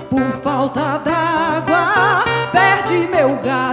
Por 0.09 0.41
falta 0.41 0.97
d'água, 0.97 2.25
perde 2.51 3.07
meu 3.11 3.35
gado, 3.37 3.64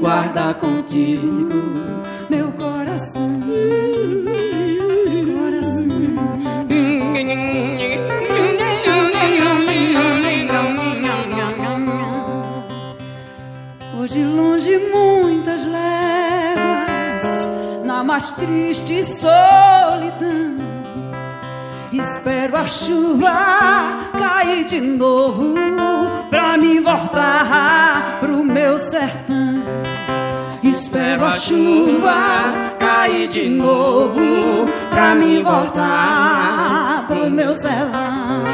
Guarda 0.00 0.54
contigo 0.54 1.54
meu 2.30 2.50
coração. 2.52 3.38
Hoje 14.00 14.24
longe 14.24 14.78
muitas 14.90 15.66
léguas, 15.66 17.50
na 17.84 18.02
mais 18.02 18.30
triste 18.30 19.04
solidão. 19.04 20.56
Espero 21.92 22.56
a 22.56 22.66
chuva 22.66 24.10
cair 24.18 24.64
de 24.64 24.80
novo 24.80 25.59
chuva 31.40 32.52
cair 32.78 33.26
de 33.28 33.48
novo 33.48 34.20
pra 34.90 35.14
mim 35.14 35.42
voltar 35.42 37.06
pro 37.08 37.30
meu 37.30 37.56
sertão. 37.56 38.50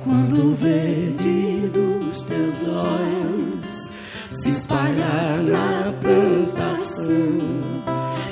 Quando 0.00 0.52
o 0.52 0.54
verde 0.54 1.70
dos 1.72 2.24
teus 2.24 2.62
olhos 2.62 3.92
se 4.30 4.48
espalhar 4.48 5.42
na 5.42 5.92
plantação, 6.00 7.38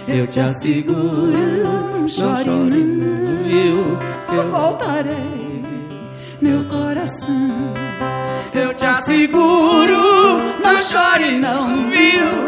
eu 0.08 0.26
te 0.26 0.40
asseguro, 0.40 2.08
chore 2.08 2.46
não, 2.46 3.36
viu? 3.44 4.09
Eu 4.40 4.50
voltarei, 4.50 5.62
meu 6.40 6.64
coração. 6.64 7.74
Eu 8.54 8.72
te 8.72 8.86
asseguro, 8.86 10.38
não 10.62 10.80
chore 10.80 11.38
não, 11.38 11.90
viu? 11.90 12.39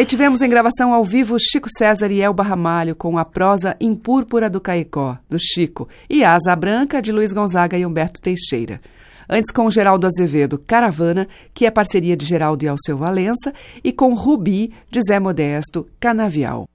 Aí 0.00 0.06
tivemos 0.06 0.40
em 0.40 0.48
gravação 0.48 0.94
ao 0.94 1.04
vivo 1.04 1.36
Chico 1.38 1.68
César 1.76 2.10
e 2.10 2.22
Elba 2.22 2.42
Ramalho 2.42 2.96
com 2.96 3.18
a 3.18 3.24
prosa 3.24 3.76
Em 3.78 3.94
Púrpura 3.94 4.48
do 4.48 4.58
Caicó, 4.58 5.18
do 5.28 5.38
Chico, 5.38 5.86
e 6.08 6.24
Asa 6.24 6.56
Branca, 6.56 7.02
de 7.02 7.12
Luiz 7.12 7.34
Gonzaga 7.34 7.76
e 7.76 7.84
Humberto 7.84 8.18
Teixeira. 8.18 8.80
Antes 9.28 9.50
com 9.50 9.68
Geraldo 9.68 10.06
Azevedo, 10.06 10.58
Caravana, 10.58 11.28
que 11.52 11.66
é 11.66 11.70
parceria 11.70 12.16
de 12.16 12.24
Geraldo 12.24 12.64
e 12.64 12.68
Alceu 12.68 12.96
Valença, 12.96 13.52
e 13.84 13.92
com 13.92 14.14
Rubi, 14.14 14.72
de 14.90 15.02
Zé 15.02 15.20
Modesto, 15.20 15.86
Canavial. 16.00 16.66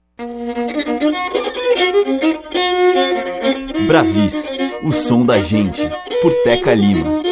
Brasis, 3.88 4.48
o 4.84 4.92
som 4.92 5.26
da 5.26 5.40
gente, 5.40 5.82
por 6.22 6.32
Teca 6.44 6.72
Lima. 6.72 7.26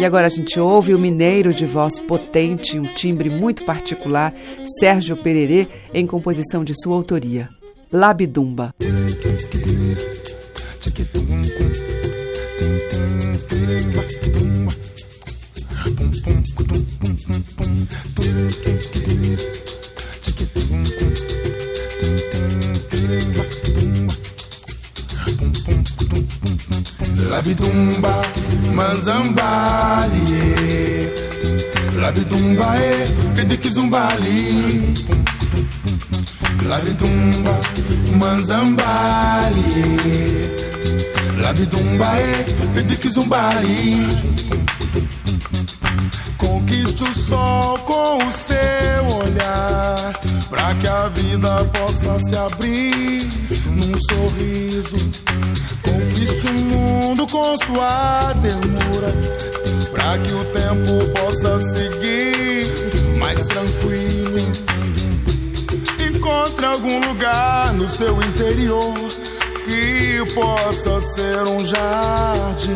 E 0.00 0.04
agora 0.06 0.28
a 0.28 0.30
gente 0.30 0.58
ouve 0.58 0.94
o 0.94 0.98
mineiro 0.98 1.52
de 1.52 1.66
voz 1.66 1.98
potente, 1.98 2.78
um 2.78 2.84
timbre 2.84 3.28
muito 3.28 3.64
particular, 3.64 4.34
Sérgio 4.78 5.14
Pererê, 5.14 5.68
em 5.92 6.06
composição 6.06 6.64
de 6.64 6.72
sua 6.74 6.96
autoria, 6.96 7.50
Labidumba. 7.92 8.74
Labidumba, 27.28 28.39
manzambali, 28.74 30.10
labidumba 31.96 32.76
e 32.78 33.08
kidikizumbali. 33.34 34.94
Labidumba, 36.68 37.58
manzambali, 38.18 39.62
labidumba 41.42 42.08
e 42.20 42.44
kidikizumbali. 42.74 44.06
Conquiste 46.38 47.02
o 47.04 47.14
sol 47.14 47.78
com 47.78 48.18
o 48.18 48.32
seu 48.32 49.04
olhar, 49.16 50.12
pra 50.48 50.74
que 50.74 50.86
a 50.86 51.08
vida 51.08 51.64
possa 51.76 52.18
se 52.18 52.36
abrir 52.36 53.28
num 53.76 53.98
sorriso. 54.08 54.96
Conquiste 56.20 56.46
o 56.48 56.52
mundo 56.52 57.26
com 57.28 57.56
sua 57.56 58.34
ternura, 58.42 59.10
pra 59.90 60.18
que 60.18 60.34
o 60.34 60.44
tempo 60.52 61.18
possa 61.18 61.58
seguir 61.58 63.18
mais 63.18 63.46
tranquilo. 63.46 64.38
Encontre 65.98 66.66
algum 66.66 67.00
lugar 67.08 67.72
no 67.72 67.88
seu 67.88 68.20
interior 68.20 68.92
que 69.64 70.34
possa 70.34 71.00
ser 71.00 71.38
um 71.48 71.64
jardim. 71.64 72.74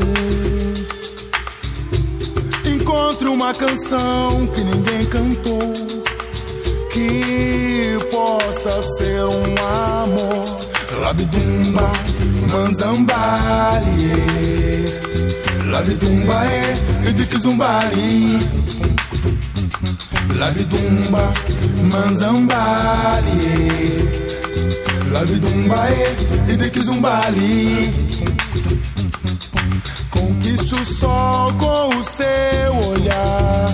Encontre 2.64 3.28
uma 3.28 3.52
canção 3.52 4.46
que 4.54 4.62
ninguém 4.62 5.04
cantou, 5.04 5.70
que 6.90 7.98
possa 8.10 8.80
ser 8.80 9.22
um 9.24 10.02
amor. 10.02 10.64
Labidumba, 11.02 11.90
manzambali, 12.54 14.12
labidumba 15.70 16.46
e 16.46 17.10
idikizumbali. 17.10 18.38
Labidumba, 20.38 21.32
manzambali, 21.90 23.42
labidumba 25.12 25.88
e 25.90 26.52
idikizumbali. 26.52 27.94
Conquiste 30.10 30.74
o 30.74 30.84
sol 30.84 31.52
com 31.54 31.88
o 31.88 32.04
seu 32.04 32.88
olhar, 32.90 33.68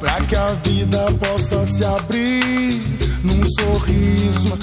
pra 0.00 0.20
que 0.22 0.36
a 0.36 0.52
vida 0.64 1.06
possa 1.20 1.66
se 1.66 1.84
abrir 1.84 2.82
num 3.22 3.44
sorriso. 3.58 4.58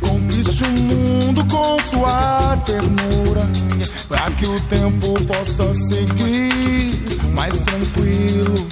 Conquiste 0.00 0.64
o 0.64 0.70
mundo 0.70 1.44
com 1.46 1.78
sua 1.82 2.56
ternura, 2.64 3.48
pra 4.08 4.30
que 4.32 4.46
o 4.46 4.60
tempo 4.62 5.14
possa 5.24 5.72
seguir 5.74 7.00
mais 7.34 7.56
tranquilo. 7.62 8.68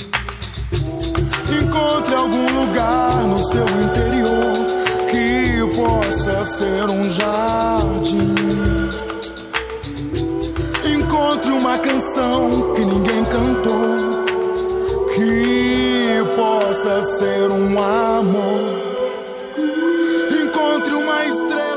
Encontre 1.51 2.15
algum 2.15 2.61
lugar 2.61 3.23
no 3.25 3.43
seu 3.43 3.65
interior 3.65 4.79
que 5.11 5.77
possa 5.77 6.45
ser 6.45 6.85
um 6.91 7.11
jardim. 7.11 8.35
Encontre 10.85 11.51
uma 11.51 11.79
canção 11.79 12.75
que 12.75 12.85
ninguém 12.85 13.25
cantou, 13.25 14.25
que 15.15 16.23
possa 16.37 17.03
ser 17.03 17.51
um 17.51 17.83
amor. 17.83 18.78
Encontre 21.31 21.68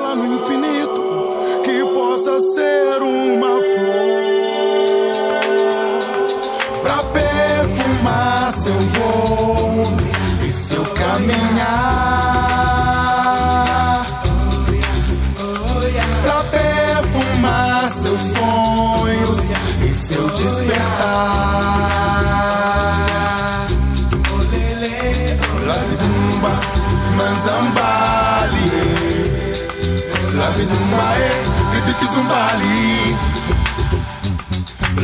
labidumba 30.92 31.16
e 31.18 31.32
idikizumbali. 31.78 33.16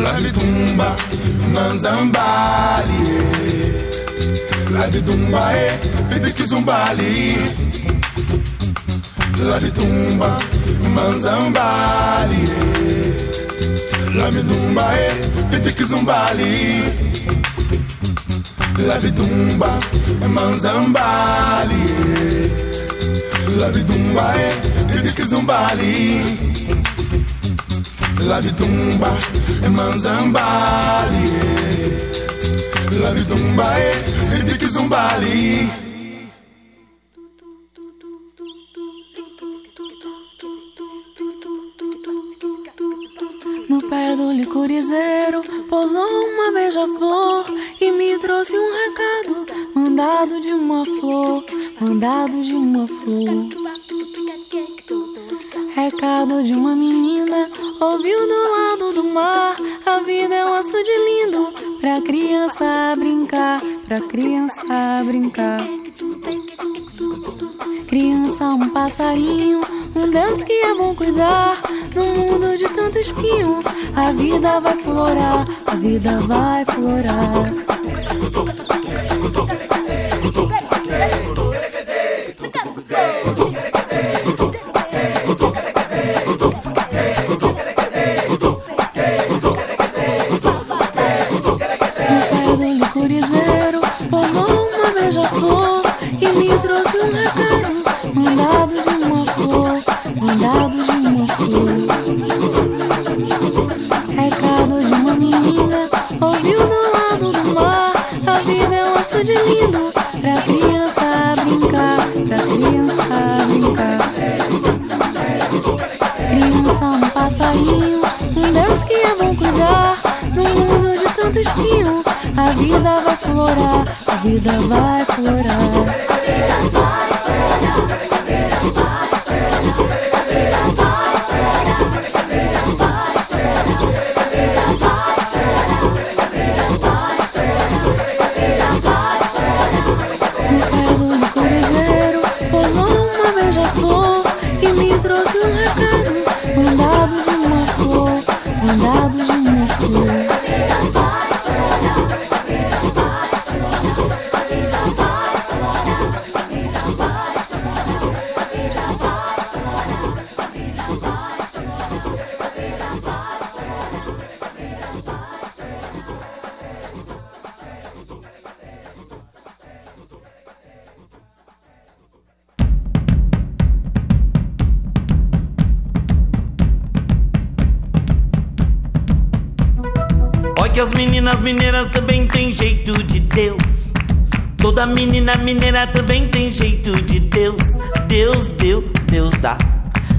Labidumba, 0.04 0.96
manzambali, 1.54 3.04
labidumba 4.72 5.54
e 5.56 5.70
idikizumbali. 6.16 7.38
Labidumba, 9.50 10.38
manzambali, 10.96 12.50
labidumba 14.16 14.86
e 15.00 15.56
idikizumbali. 15.56 16.54
Labidumba, 18.88 19.70
manzambali, 20.36 21.86
labidumba 23.48 24.34
e 24.36 25.00
idikizumbali. 25.00 26.22
La 28.20 28.42
bitumba, 28.42 29.12
manzambali. 29.70 31.32
La 33.02 33.12
e 33.12 34.44
de 34.44 34.58
que 34.58 34.68
zumbali. 34.68 35.70
No 43.70 43.82
pé 43.90 44.16
do 44.16 44.32
licorizeiro 44.32 45.44
pousou 45.70 46.08
uma 46.08 46.52
beija-flor 46.54 47.46
e 47.80 47.92
me 47.92 48.18
trouxe 48.20 48.58
um 48.58 48.72
recado, 48.82 49.46
mandado 49.76 50.42
de 50.42 50.50
uma 50.50 50.84
flor, 50.86 51.44
mandado 51.80 52.42
de 52.42 52.54
uma 52.54 52.88
flor. 52.88 53.68
Recado 55.76 56.44
de 56.44 56.54
uma 56.54 56.76
menina, 56.76 57.50
ouviu 57.80 58.28
do 58.28 58.52
lado 58.52 58.94
do 58.94 59.04
mar. 59.04 59.56
A 59.86 60.00
vida 60.00 60.34
é 60.36 60.46
um 60.46 60.54
açude 60.54 60.92
lindo, 61.06 61.54
pra 61.80 62.02
criança 62.02 62.96
brincar, 62.98 63.62
pra 63.88 64.02
criança 64.02 65.04
brincar. 65.06 65.64
Criança, 67.88 68.46
um 68.46 68.70
passarinho, 68.70 69.62
um 69.96 70.10
Deus 70.10 70.44
que 70.44 70.54
é 70.54 70.74
bom 70.74 70.96
cuidar. 70.96 71.62
No 71.96 72.06
mundo 72.06 72.58
de 72.58 72.68
tanto 72.70 72.98
espinho, 72.98 73.64
a 73.96 74.12
vida 74.12 74.60
vai 74.60 74.78
florar, 74.78 75.48
a 75.66 75.76
vida 75.76 76.20
vai 76.22 76.66
florar. 76.66 77.77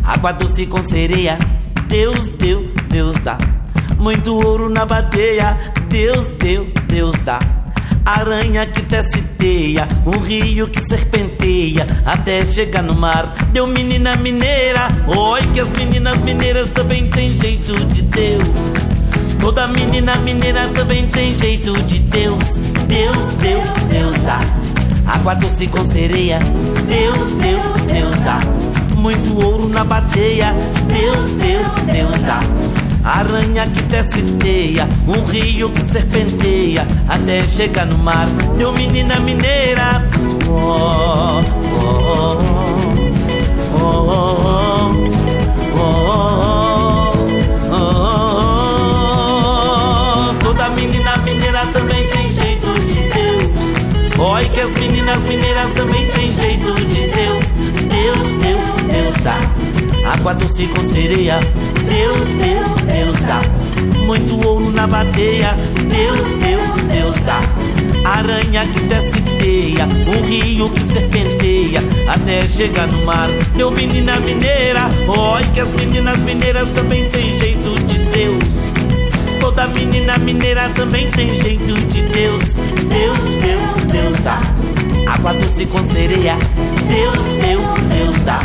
Água 0.09 0.33
doce 0.33 0.65
com 0.65 0.83
sereia. 0.83 1.39
Deus 1.87 2.31
deu, 2.31 2.67
Deus 2.89 3.15
dá. 3.19 3.37
Muito 3.99 4.35
ouro 4.35 4.71
na 4.71 4.87
bateia. 4.87 5.55
Deus 5.91 6.29
deu, 6.39 6.67
Deus 6.89 7.19
dá. 7.19 7.39
Aranha 8.07 8.65
que 8.65 8.81
tece 8.85 9.21
teia, 9.37 9.87
um 10.07 10.19
rio 10.19 10.67
que 10.69 10.81
serpenteia 10.81 11.87
até 12.07 12.43
chegar 12.43 12.83
no 12.83 12.95
mar. 12.95 13.27
Deu 13.53 13.67
menina 13.67 14.17
mineira, 14.17 14.89
oi 15.15 15.43
que 15.53 15.61
as 15.61 15.69
meninas 15.69 16.17
mineiras 16.21 16.71
também 16.71 17.11
tem 17.11 17.37
jeito 17.37 17.75
de 17.85 18.01
Deus. 18.01 18.75
Toda 19.39 19.69
menina 19.69 20.17
mineira 20.17 20.69
também 20.69 21.07
tem 21.09 21.35
jeito 21.35 21.77
de 21.83 21.99
Deus. 21.99 22.61
Deus 22.87 23.35
deu, 23.35 23.61
Deus 23.91 24.17
dá. 24.25 24.41
Água 25.07 25.35
doce 25.35 25.67
com 25.67 25.87
sereia. 25.87 26.39
Deus 26.89 27.33
deu, 27.35 27.61
Deus 27.93 28.17
dá 28.21 28.88
muito 28.99 29.41
ouro 29.43 29.69
na 29.69 29.85
bateia. 29.85 30.53
Deus, 30.87 31.31
Deus, 31.33 31.67
Deus 31.93 32.21
dá. 32.21 32.41
Aranha 33.05 33.67
que 33.67 33.83
desce 33.85 34.21
teia, 34.39 34.87
um 35.07 35.25
rio 35.25 35.71
que 35.71 35.83
serpenteia 35.83 36.87
até 37.09 37.43
chegar 37.45 37.87
no 37.87 37.97
mar. 37.99 38.27
Deu 38.59 38.73
menina 38.73 39.19
mineira. 39.21 40.05
Oh, 40.51 41.41
oh, 41.81 42.39
oh, 43.75 43.81
oh, 43.81 44.93
oh, 45.75 47.13
oh, 50.31 50.35
Toda 50.43 50.69
menina 50.71 51.17
mineira 51.19 51.65
também 51.73 52.07
tem 52.09 52.31
jeito 52.31 52.67
de 52.81 52.95
Deus. 53.09 53.53
Olha 54.19 54.49
que 54.49 54.61
as 54.61 54.75
meninas 54.75 55.23
mineiras 55.23 55.71
também 55.73 55.98
Água 60.29 60.45
doce 60.45 60.67
com 60.67 60.85
sereia. 60.85 61.41
Deus 61.89 62.29
deu, 62.29 62.95
Deus 62.95 63.19
dá. 63.21 63.41
Muito 64.05 64.47
ouro 64.47 64.71
na 64.73 64.87
bateia. 64.87 65.57
Deus 65.89 66.27
deu, 66.39 66.61
Deus 66.87 67.17
dá. 67.25 67.41
Aranha 68.05 68.67
que 68.67 68.81
tece 68.81 69.23
teia, 69.23 69.87
um 69.87 70.27
rio 70.27 70.69
que 70.69 70.83
serpenteia 70.83 71.81
até 72.07 72.45
chegar 72.45 72.87
no 72.89 73.07
mar. 73.07 73.27
Deu 73.57 73.71
menina 73.71 74.21
mineira, 74.21 74.91
oi 75.07 75.45
que 75.55 75.61
as 75.61 75.73
meninas 75.73 76.19
mineiras 76.19 76.69
também 76.73 77.09
tem 77.09 77.39
jeito 77.39 77.87
de 77.87 77.99
Deus. 77.99 78.65
Toda 79.41 79.67
menina 79.69 80.19
mineira 80.19 80.69
também 80.77 81.11
tem 81.11 81.35
jeito 81.37 81.73
de 81.89 82.03
Deus. 82.03 82.57
Deus 82.85 83.19
deu, 83.41 83.87
Deus 83.91 84.17
dá. 84.19 84.43
Água 85.11 85.33
doce 85.33 85.65
com 85.65 85.83
sereia. 85.85 86.37
Deus 86.87 87.23
deu, 87.41 87.63
Deus 87.97 88.19
dá. 88.27 88.43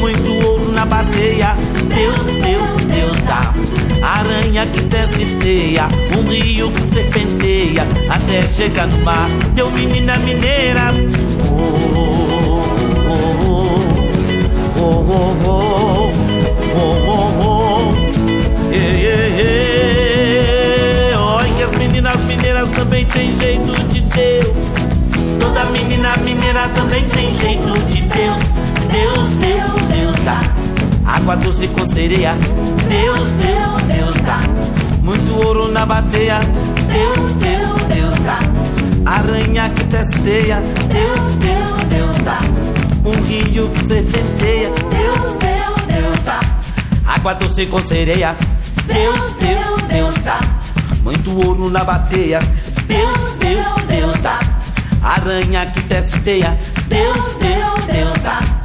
Muito 0.00 0.37
na 0.78 0.86
bateia. 0.86 1.56
Deus 1.88 2.24
deu, 2.44 2.62
Deus 2.86 3.18
dá. 3.26 3.52
Aranha 4.00 4.64
que 4.66 4.82
tece 4.84 5.24
teia. 5.42 5.88
Um 6.16 6.22
rio 6.28 6.70
que 6.70 6.82
serpenteia 6.94 7.82
até 8.08 8.42
chegar 8.46 8.86
no 8.86 8.98
mar. 8.98 9.28
Deu 9.54 9.70
menina 9.72 10.16
mineira. 10.18 10.92
Oh, 11.50 11.54
oh, 11.96 12.62
oh, 13.08 13.26
oh, 14.76 15.04
oh, 15.10 15.36
oh, 15.48 16.07
Com 31.66 31.84
sereia. 31.84 32.34
Deus 32.88 33.28
deu, 33.32 33.96
Deus 33.96 34.14
dá. 34.24 34.40
Muito 35.02 35.34
ouro 35.44 35.72
na 35.72 35.84
bateia. 35.84 36.38
Deus 36.38 37.32
deu, 37.34 37.88
Deus 37.88 38.18
dá. 38.20 38.38
Aranha 39.04 39.68
que 39.70 39.84
testeia. 39.84 40.62
Deus 40.88 41.34
deu, 41.34 41.88
Deus 41.88 42.16
dá. 42.18 42.38
Um 43.04 43.20
rio 43.22 43.68
que 43.70 43.86
serpenteia. 43.86 44.70
Deus 44.70 45.32
deu, 45.34 46.00
Deus 46.00 46.20
dá. 46.24 46.40
Água 47.06 47.34
doce 47.34 47.66
com 47.66 47.82
sereia. 47.82 48.36
Deus, 48.86 49.34
Deus, 49.40 49.82
Deus 49.88 50.14
dá. 50.18 50.38
Muito 51.02 51.44
ouro 51.44 51.68
na 51.70 51.82
bateia. 51.82 52.40
Deus, 52.86 53.34
Deus, 53.40 53.84
Deus 53.88 54.16
dá. 54.22 54.38
Aranha 55.02 55.66
que 55.66 55.82
tece 55.82 56.20
teia. 56.20 56.56
Deus, 56.86 57.34
Deus, 57.40 57.84
Deus 57.84 58.22
dá. 58.22 58.57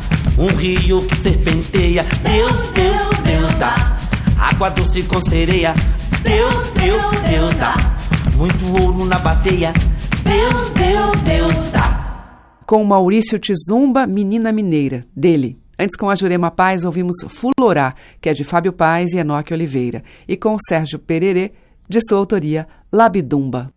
Um 0.44 0.48
rio 0.58 1.02
que 1.08 1.16
serpenteia. 1.16 2.04
Deus, 2.22 2.70
Deus, 2.74 3.18
Deus 3.20 3.52
dá. 3.54 3.96
Água 4.38 4.70
doce 4.72 5.02
com 5.04 5.22
sereia. 5.22 5.74
Deus, 6.22 6.70
Deus, 6.72 7.22
Deus 7.22 7.54
dá. 7.54 7.76
Muito 8.36 8.84
ouro 8.84 9.06
na 9.06 9.20
bateia. 9.20 9.72
Deus, 10.22 10.70
Deus, 10.72 11.22
Deus 11.22 11.72
dá. 11.72 12.60
Com 12.68 12.84
Maurício 12.84 13.40
Tizumba, 13.40 14.06
Menina 14.06 14.52
Mineira, 14.52 15.08
dele. 15.16 15.62
Antes, 15.80 15.96
com 15.96 16.10
a 16.10 16.16
Jurema 16.16 16.52
Paz, 16.52 16.84
ouvimos 16.84 17.16
Fulorá, 17.30 17.96
que 18.20 18.28
é 18.28 18.34
de 18.34 18.44
Fábio 18.44 18.74
Paz 18.74 19.14
e 19.14 19.20
Enoque 19.20 19.54
Oliveira. 19.54 20.04
E 20.28 20.36
com 20.36 20.58
Sérgio 20.68 21.00
Pererê, 21.00 21.54
de 21.88 22.02
sua 22.06 22.18
autoria, 22.18 22.68
Labidumba. 22.92 23.72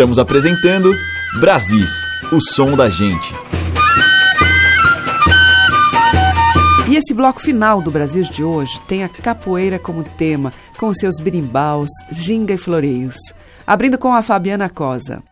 Estamos 0.00 0.18
apresentando 0.18 0.96
Brasis, 1.40 2.06
o 2.32 2.40
som 2.40 2.74
da 2.74 2.88
gente. 2.88 3.34
E 6.88 6.96
esse 6.96 7.12
bloco 7.12 7.38
final 7.38 7.82
do 7.82 7.90
Brasil 7.90 8.22
de 8.22 8.42
hoje 8.42 8.80
tem 8.88 9.04
a 9.04 9.10
capoeira 9.10 9.78
como 9.78 10.02
tema, 10.02 10.54
com 10.78 10.94
seus 10.94 11.20
birimbaus, 11.20 11.90
ginga 12.10 12.54
e 12.54 12.56
floreios. 12.56 13.14
Abrindo 13.66 13.98
com 13.98 14.14
a 14.14 14.22
Fabiana 14.22 14.70
Cosa. 14.70 15.22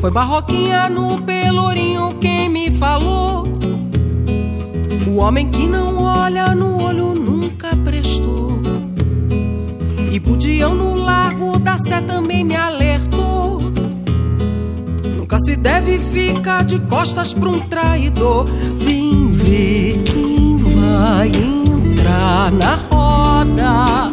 Foi 0.00 0.10
Barroquinha 0.10 0.88
no 0.88 1.20
Pelourinho 1.20 2.14
quem 2.18 2.48
me 2.48 2.70
falou. 2.70 3.44
O 5.06 5.16
homem 5.16 5.50
que 5.50 5.66
não 5.66 6.02
olha 6.02 6.54
no 6.54 6.82
olho 6.82 7.14
nunca 7.14 7.76
prestou. 7.76 8.58
E 10.10 10.18
Budião 10.18 10.74
no 10.74 10.94
Largo 10.94 11.58
da 11.58 11.76
Sé 11.76 12.00
também 12.00 12.42
me 12.42 12.56
alertou. 12.56 13.60
Nunca 15.18 15.38
se 15.38 15.54
deve 15.54 15.98
ficar 15.98 16.64
de 16.64 16.78
costas 16.78 17.34
pra 17.34 17.50
um 17.50 17.60
traidor. 17.60 18.46
Vem 18.76 19.32
ver 19.32 20.02
quem 20.02 20.56
vai 20.56 21.28
entrar 21.28 22.50
na 22.52 22.74
roda. 22.74 24.09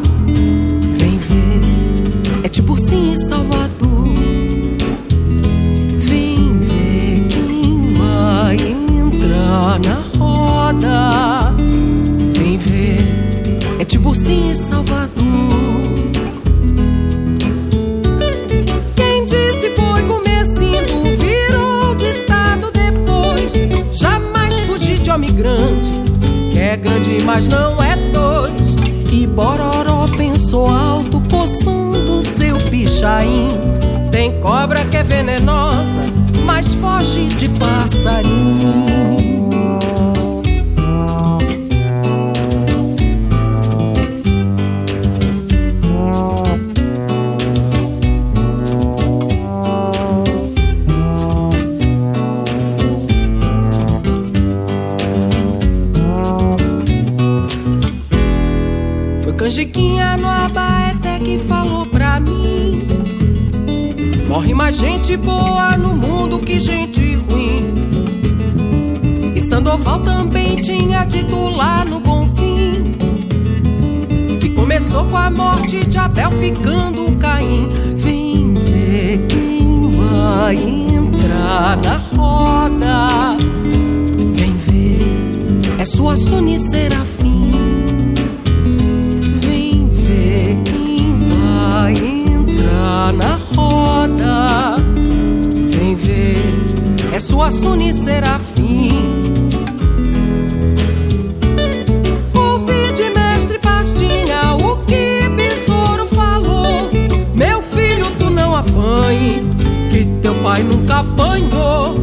Mas 27.24 27.48
não 27.48 27.82
é 27.82 27.96
dois. 28.12 28.76
E 29.12 29.26
Bororó 29.26 30.06
pensou 30.18 30.68
alto, 30.68 31.22
coçando 31.30 32.22
seu 32.24 32.58
pichain. 32.70 33.50
Tem 34.12 34.40
cobra 34.40 34.84
que 34.86 34.98
é 34.98 35.04
venenosa, 35.04 36.02
mas 36.46 36.74
foge 36.76 37.26
de 37.26 37.50
passarinho. 37.50 39.37
Foi 59.58 59.66
Canjiquinha 59.66 60.16
no 60.18 60.28
Abaeté 60.28 61.18
que 61.18 61.40
falou 61.40 61.88
pra 61.88 62.20
mim. 62.20 62.86
Morre 64.28 64.54
mais 64.54 64.78
gente 64.78 65.18
boa 65.18 65.76
no 65.76 65.96
mundo 65.96 66.38
que 66.38 66.60
gente 66.60 67.16
ruim. 67.16 67.74
E 69.36 69.42
Sandoval 69.42 70.02
também 70.02 70.58
tinha 70.58 71.06
dito 71.06 71.36
lá 71.50 71.84
no 71.84 72.00
Bonfim. 72.00 72.94
Que 74.40 74.50
começou 74.50 75.06
com 75.06 75.18
a 75.18 75.32
morte 75.32 75.84
de 75.88 75.98
Abel 75.98 76.30
ficando 76.34 77.12
Caim. 77.14 77.68
Vem 77.96 78.54
ver 78.54 79.26
quem 79.26 79.90
vai 79.96 80.56
entrar 80.56 81.80
na 81.84 81.98
roda. 81.98 83.38
Vem 84.36 84.54
ver, 84.54 85.80
é 85.80 85.84
sua 85.84 86.16
Suni 86.16 86.60
sua 97.48 97.52
Suni 97.52 97.94
Serafim. 97.94 98.90
Ouvi 102.36 102.92
de 102.94 103.10
mestre 103.10 103.60
Pastinha 103.60 104.56
o 104.56 104.78
que 104.86 105.30
Besouro 105.30 106.06
falou. 106.08 106.90
Meu 107.34 107.62
filho, 107.62 108.06
tu 108.20 108.30
não 108.30 108.56
apanhe, 108.56 109.42
que 109.90 110.06
teu 110.22 110.36
pai 110.36 110.64
nunca 110.64 111.00
apanhou. 111.00 111.96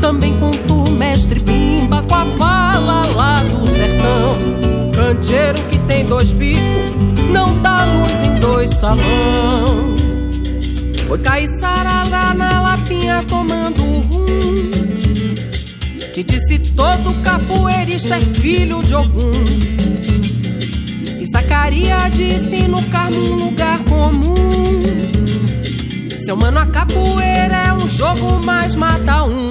Também 0.00 0.36
contou 0.38 0.90
mestre 0.94 1.40
Pimba 1.40 2.02
com 2.08 2.14
a 2.14 2.24
fala 2.36 3.02
lá 3.14 3.36
do 3.36 3.66
sertão. 3.66 4.30
Candeeiro 4.92 5.60
que 5.70 5.78
tem 5.80 6.04
dois 6.04 6.32
bicos, 6.32 6.86
não 7.32 7.56
dá 7.60 7.84
luz 7.84 8.22
em 8.22 8.34
dois 8.40 8.70
salão. 8.70 10.09
Foi 11.10 11.18
Caiçara 11.18 12.04
na 12.04 12.60
lapinha 12.60 13.24
tomando 13.26 13.82
rum. 13.82 14.70
Que 16.14 16.22
disse 16.22 16.56
todo 16.60 17.20
capoeirista 17.20 18.16
é 18.16 18.20
filho 18.20 18.80
de 18.84 18.94
algum. 18.94 19.32
E 21.20 21.26
Sacaria 21.26 22.08
disse 22.10 22.62
no 22.68 22.80
Carmo 22.90 23.18
um 23.18 23.34
lugar 23.46 23.82
comum. 23.86 24.36
Seu 26.24 26.36
mano, 26.36 26.60
a 26.60 26.66
capoeira 26.66 27.56
é 27.56 27.72
um 27.72 27.88
jogo, 27.88 28.40
mas 28.44 28.76
mata 28.76 29.24
um. 29.24 29.49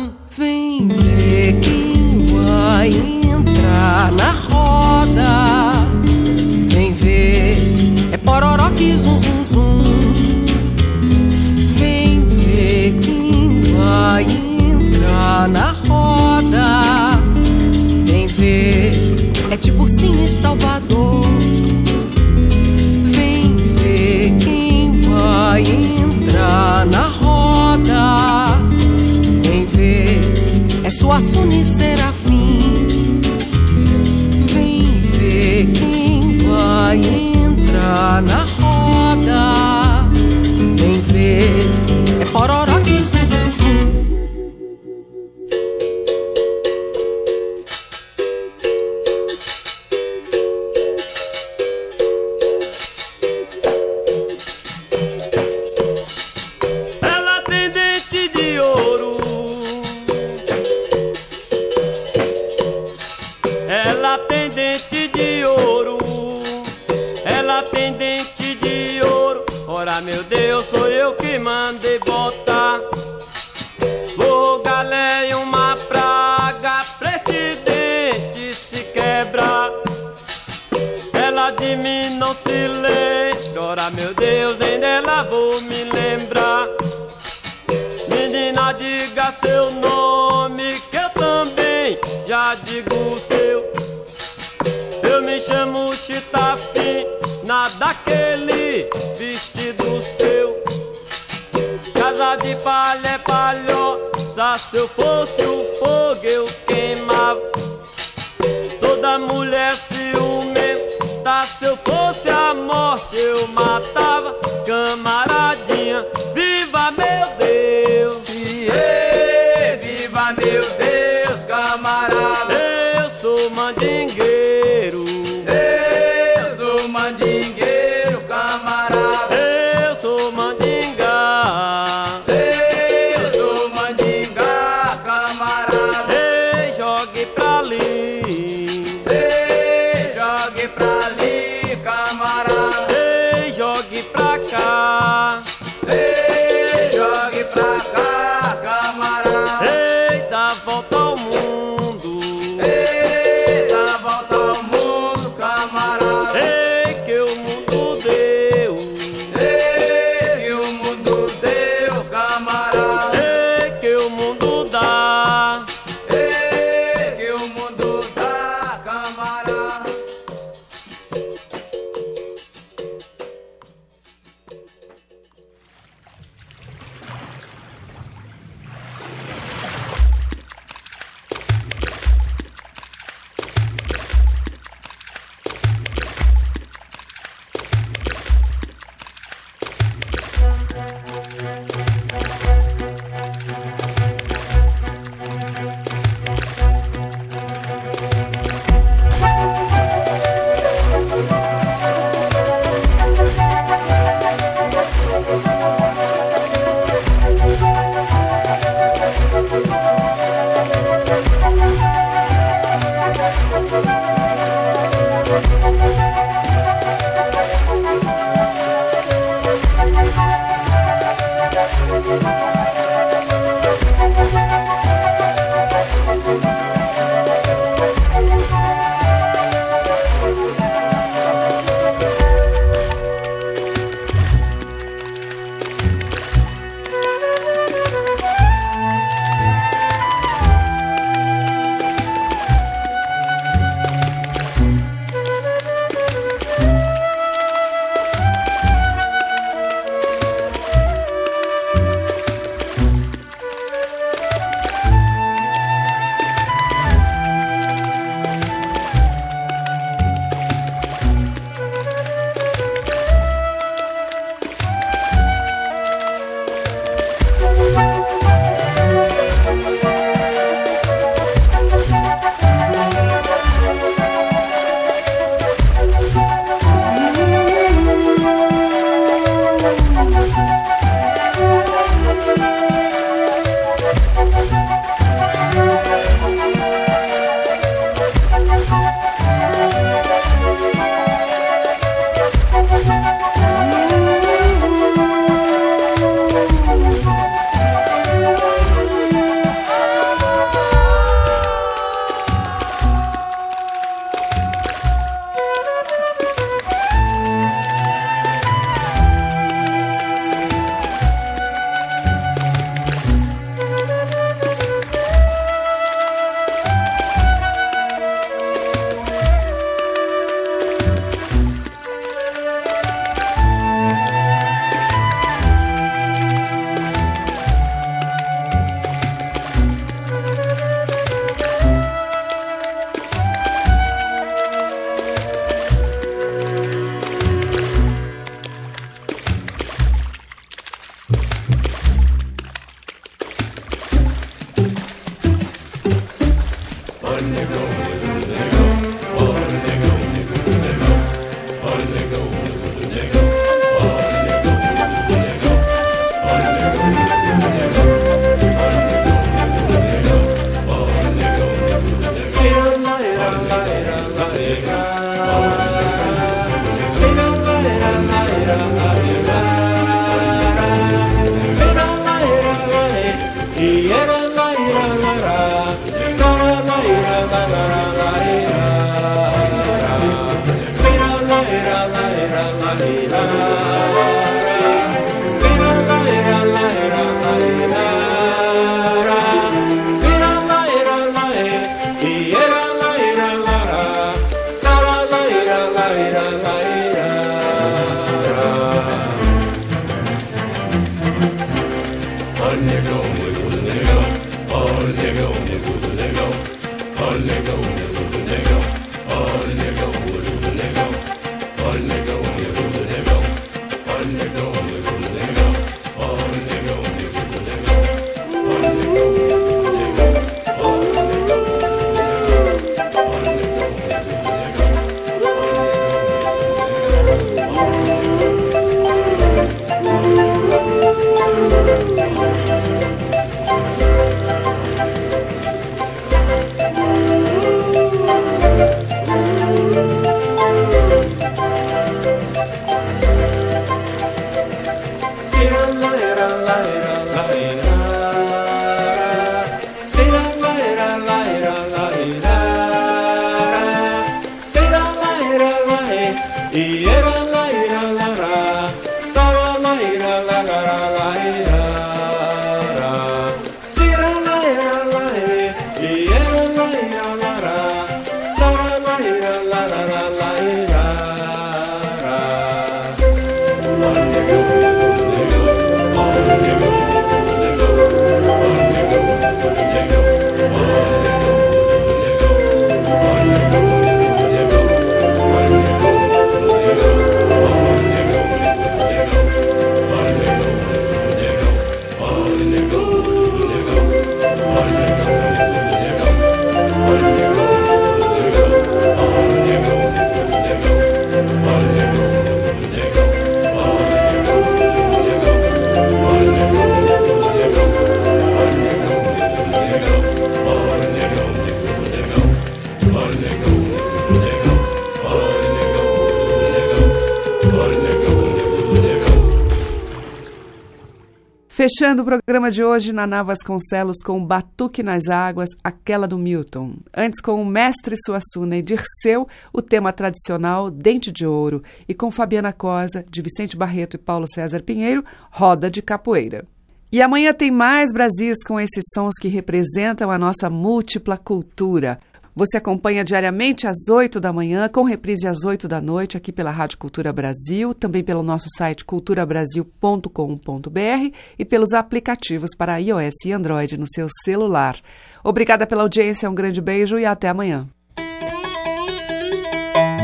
Fechando 521.69 522.01
o 522.01 522.05
programa 522.05 522.49
de 522.49 522.63
hoje, 522.63 522.91
Naná 522.91 523.21
Vasconcelos 523.21 523.97
com 524.03 524.25
Batuque 524.25 524.81
nas 524.81 525.07
Águas, 525.07 525.49
aquela 525.63 526.07
do 526.07 526.17
Milton. 526.17 526.77
Antes, 526.91 527.21
com 527.21 527.39
o 527.39 527.45
mestre 527.45 527.95
Suassuna 528.03 528.57
e 528.57 528.61
Dirceu, 528.63 529.27
o 529.53 529.61
tema 529.61 529.93
tradicional 529.93 530.71
Dente 530.71 531.11
de 531.11 531.27
Ouro. 531.27 531.61
E 531.87 531.93
com 531.93 532.09
Fabiana 532.09 532.51
Cosa, 532.51 533.05
de 533.07 533.21
Vicente 533.21 533.55
Barreto 533.55 533.93
e 533.93 533.97
Paulo 533.99 534.25
César 534.27 534.63
Pinheiro, 534.63 535.05
Roda 535.29 535.69
de 535.69 535.83
Capoeira. 535.83 536.43
E 536.91 537.03
amanhã 537.03 537.31
tem 537.33 537.51
mais 537.51 537.93
Brasis 537.93 538.43
com 538.43 538.59
esses 538.59 538.83
sons 538.91 539.13
que 539.21 539.27
representam 539.27 540.09
a 540.09 540.17
nossa 540.17 540.49
múltipla 540.49 541.19
cultura. 541.19 541.99
Você 542.39 542.55
acompanha 542.55 543.03
diariamente 543.03 543.67
às 543.67 543.89
8 543.89 544.17
da 544.17 544.31
manhã, 544.31 544.69
com 544.69 544.83
reprise 544.83 545.27
às 545.27 545.43
8 545.43 545.67
da 545.67 545.81
noite, 545.81 546.15
aqui 546.15 546.31
pela 546.31 546.51
Rádio 546.51 546.77
Cultura 546.77 547.11
Brasil, 547.11 547.73
também 547.73 548.01
pelo 548.01 548.23
nosso 548.23 548.45
site 548.57 548.85
culturabrasil.com.br 548.85 551.15
e 551.37 551.43
pelos 551.43 551.73
aplicativos 551.73 552.51
para 552.57 552.77
iOS 552.77 553.25
e 553.25 553.33
Android 553.33 553.77
no 553.77 553.85
seu 553.85 554.07
celular. 554.23 554.77
Obrigada 555.21 555.67
pela 555.67 555.81
audiência, 555.81 556.29
um 556.29 556.33
grande 556.33 556.61
beijo 556.61 556.97
e 556.97 557.05
até 557.05 557.27
amanhã. 557.27 557.67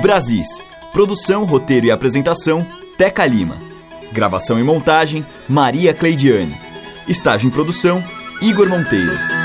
Brasis. 0.01 0.49
Produção, 0.91 1.45
roteiro 1.45 1.85
e 1.85 1.91
apresentação, 1.91 2.67
Teca 2.97 3.25
Lima. 3.25 3.55
Gravação 4.11 4.59
e 4.59 4.63
montagem, 4.63 5.25
Maria 5.47 5.93
Cleidiane. 5.93 6.57
Estágio 7.07 7.47
em 7.47 7.51
produção, 7.51 8.03
Igor 8.41 8.67
Monteiro. 8.67 9.44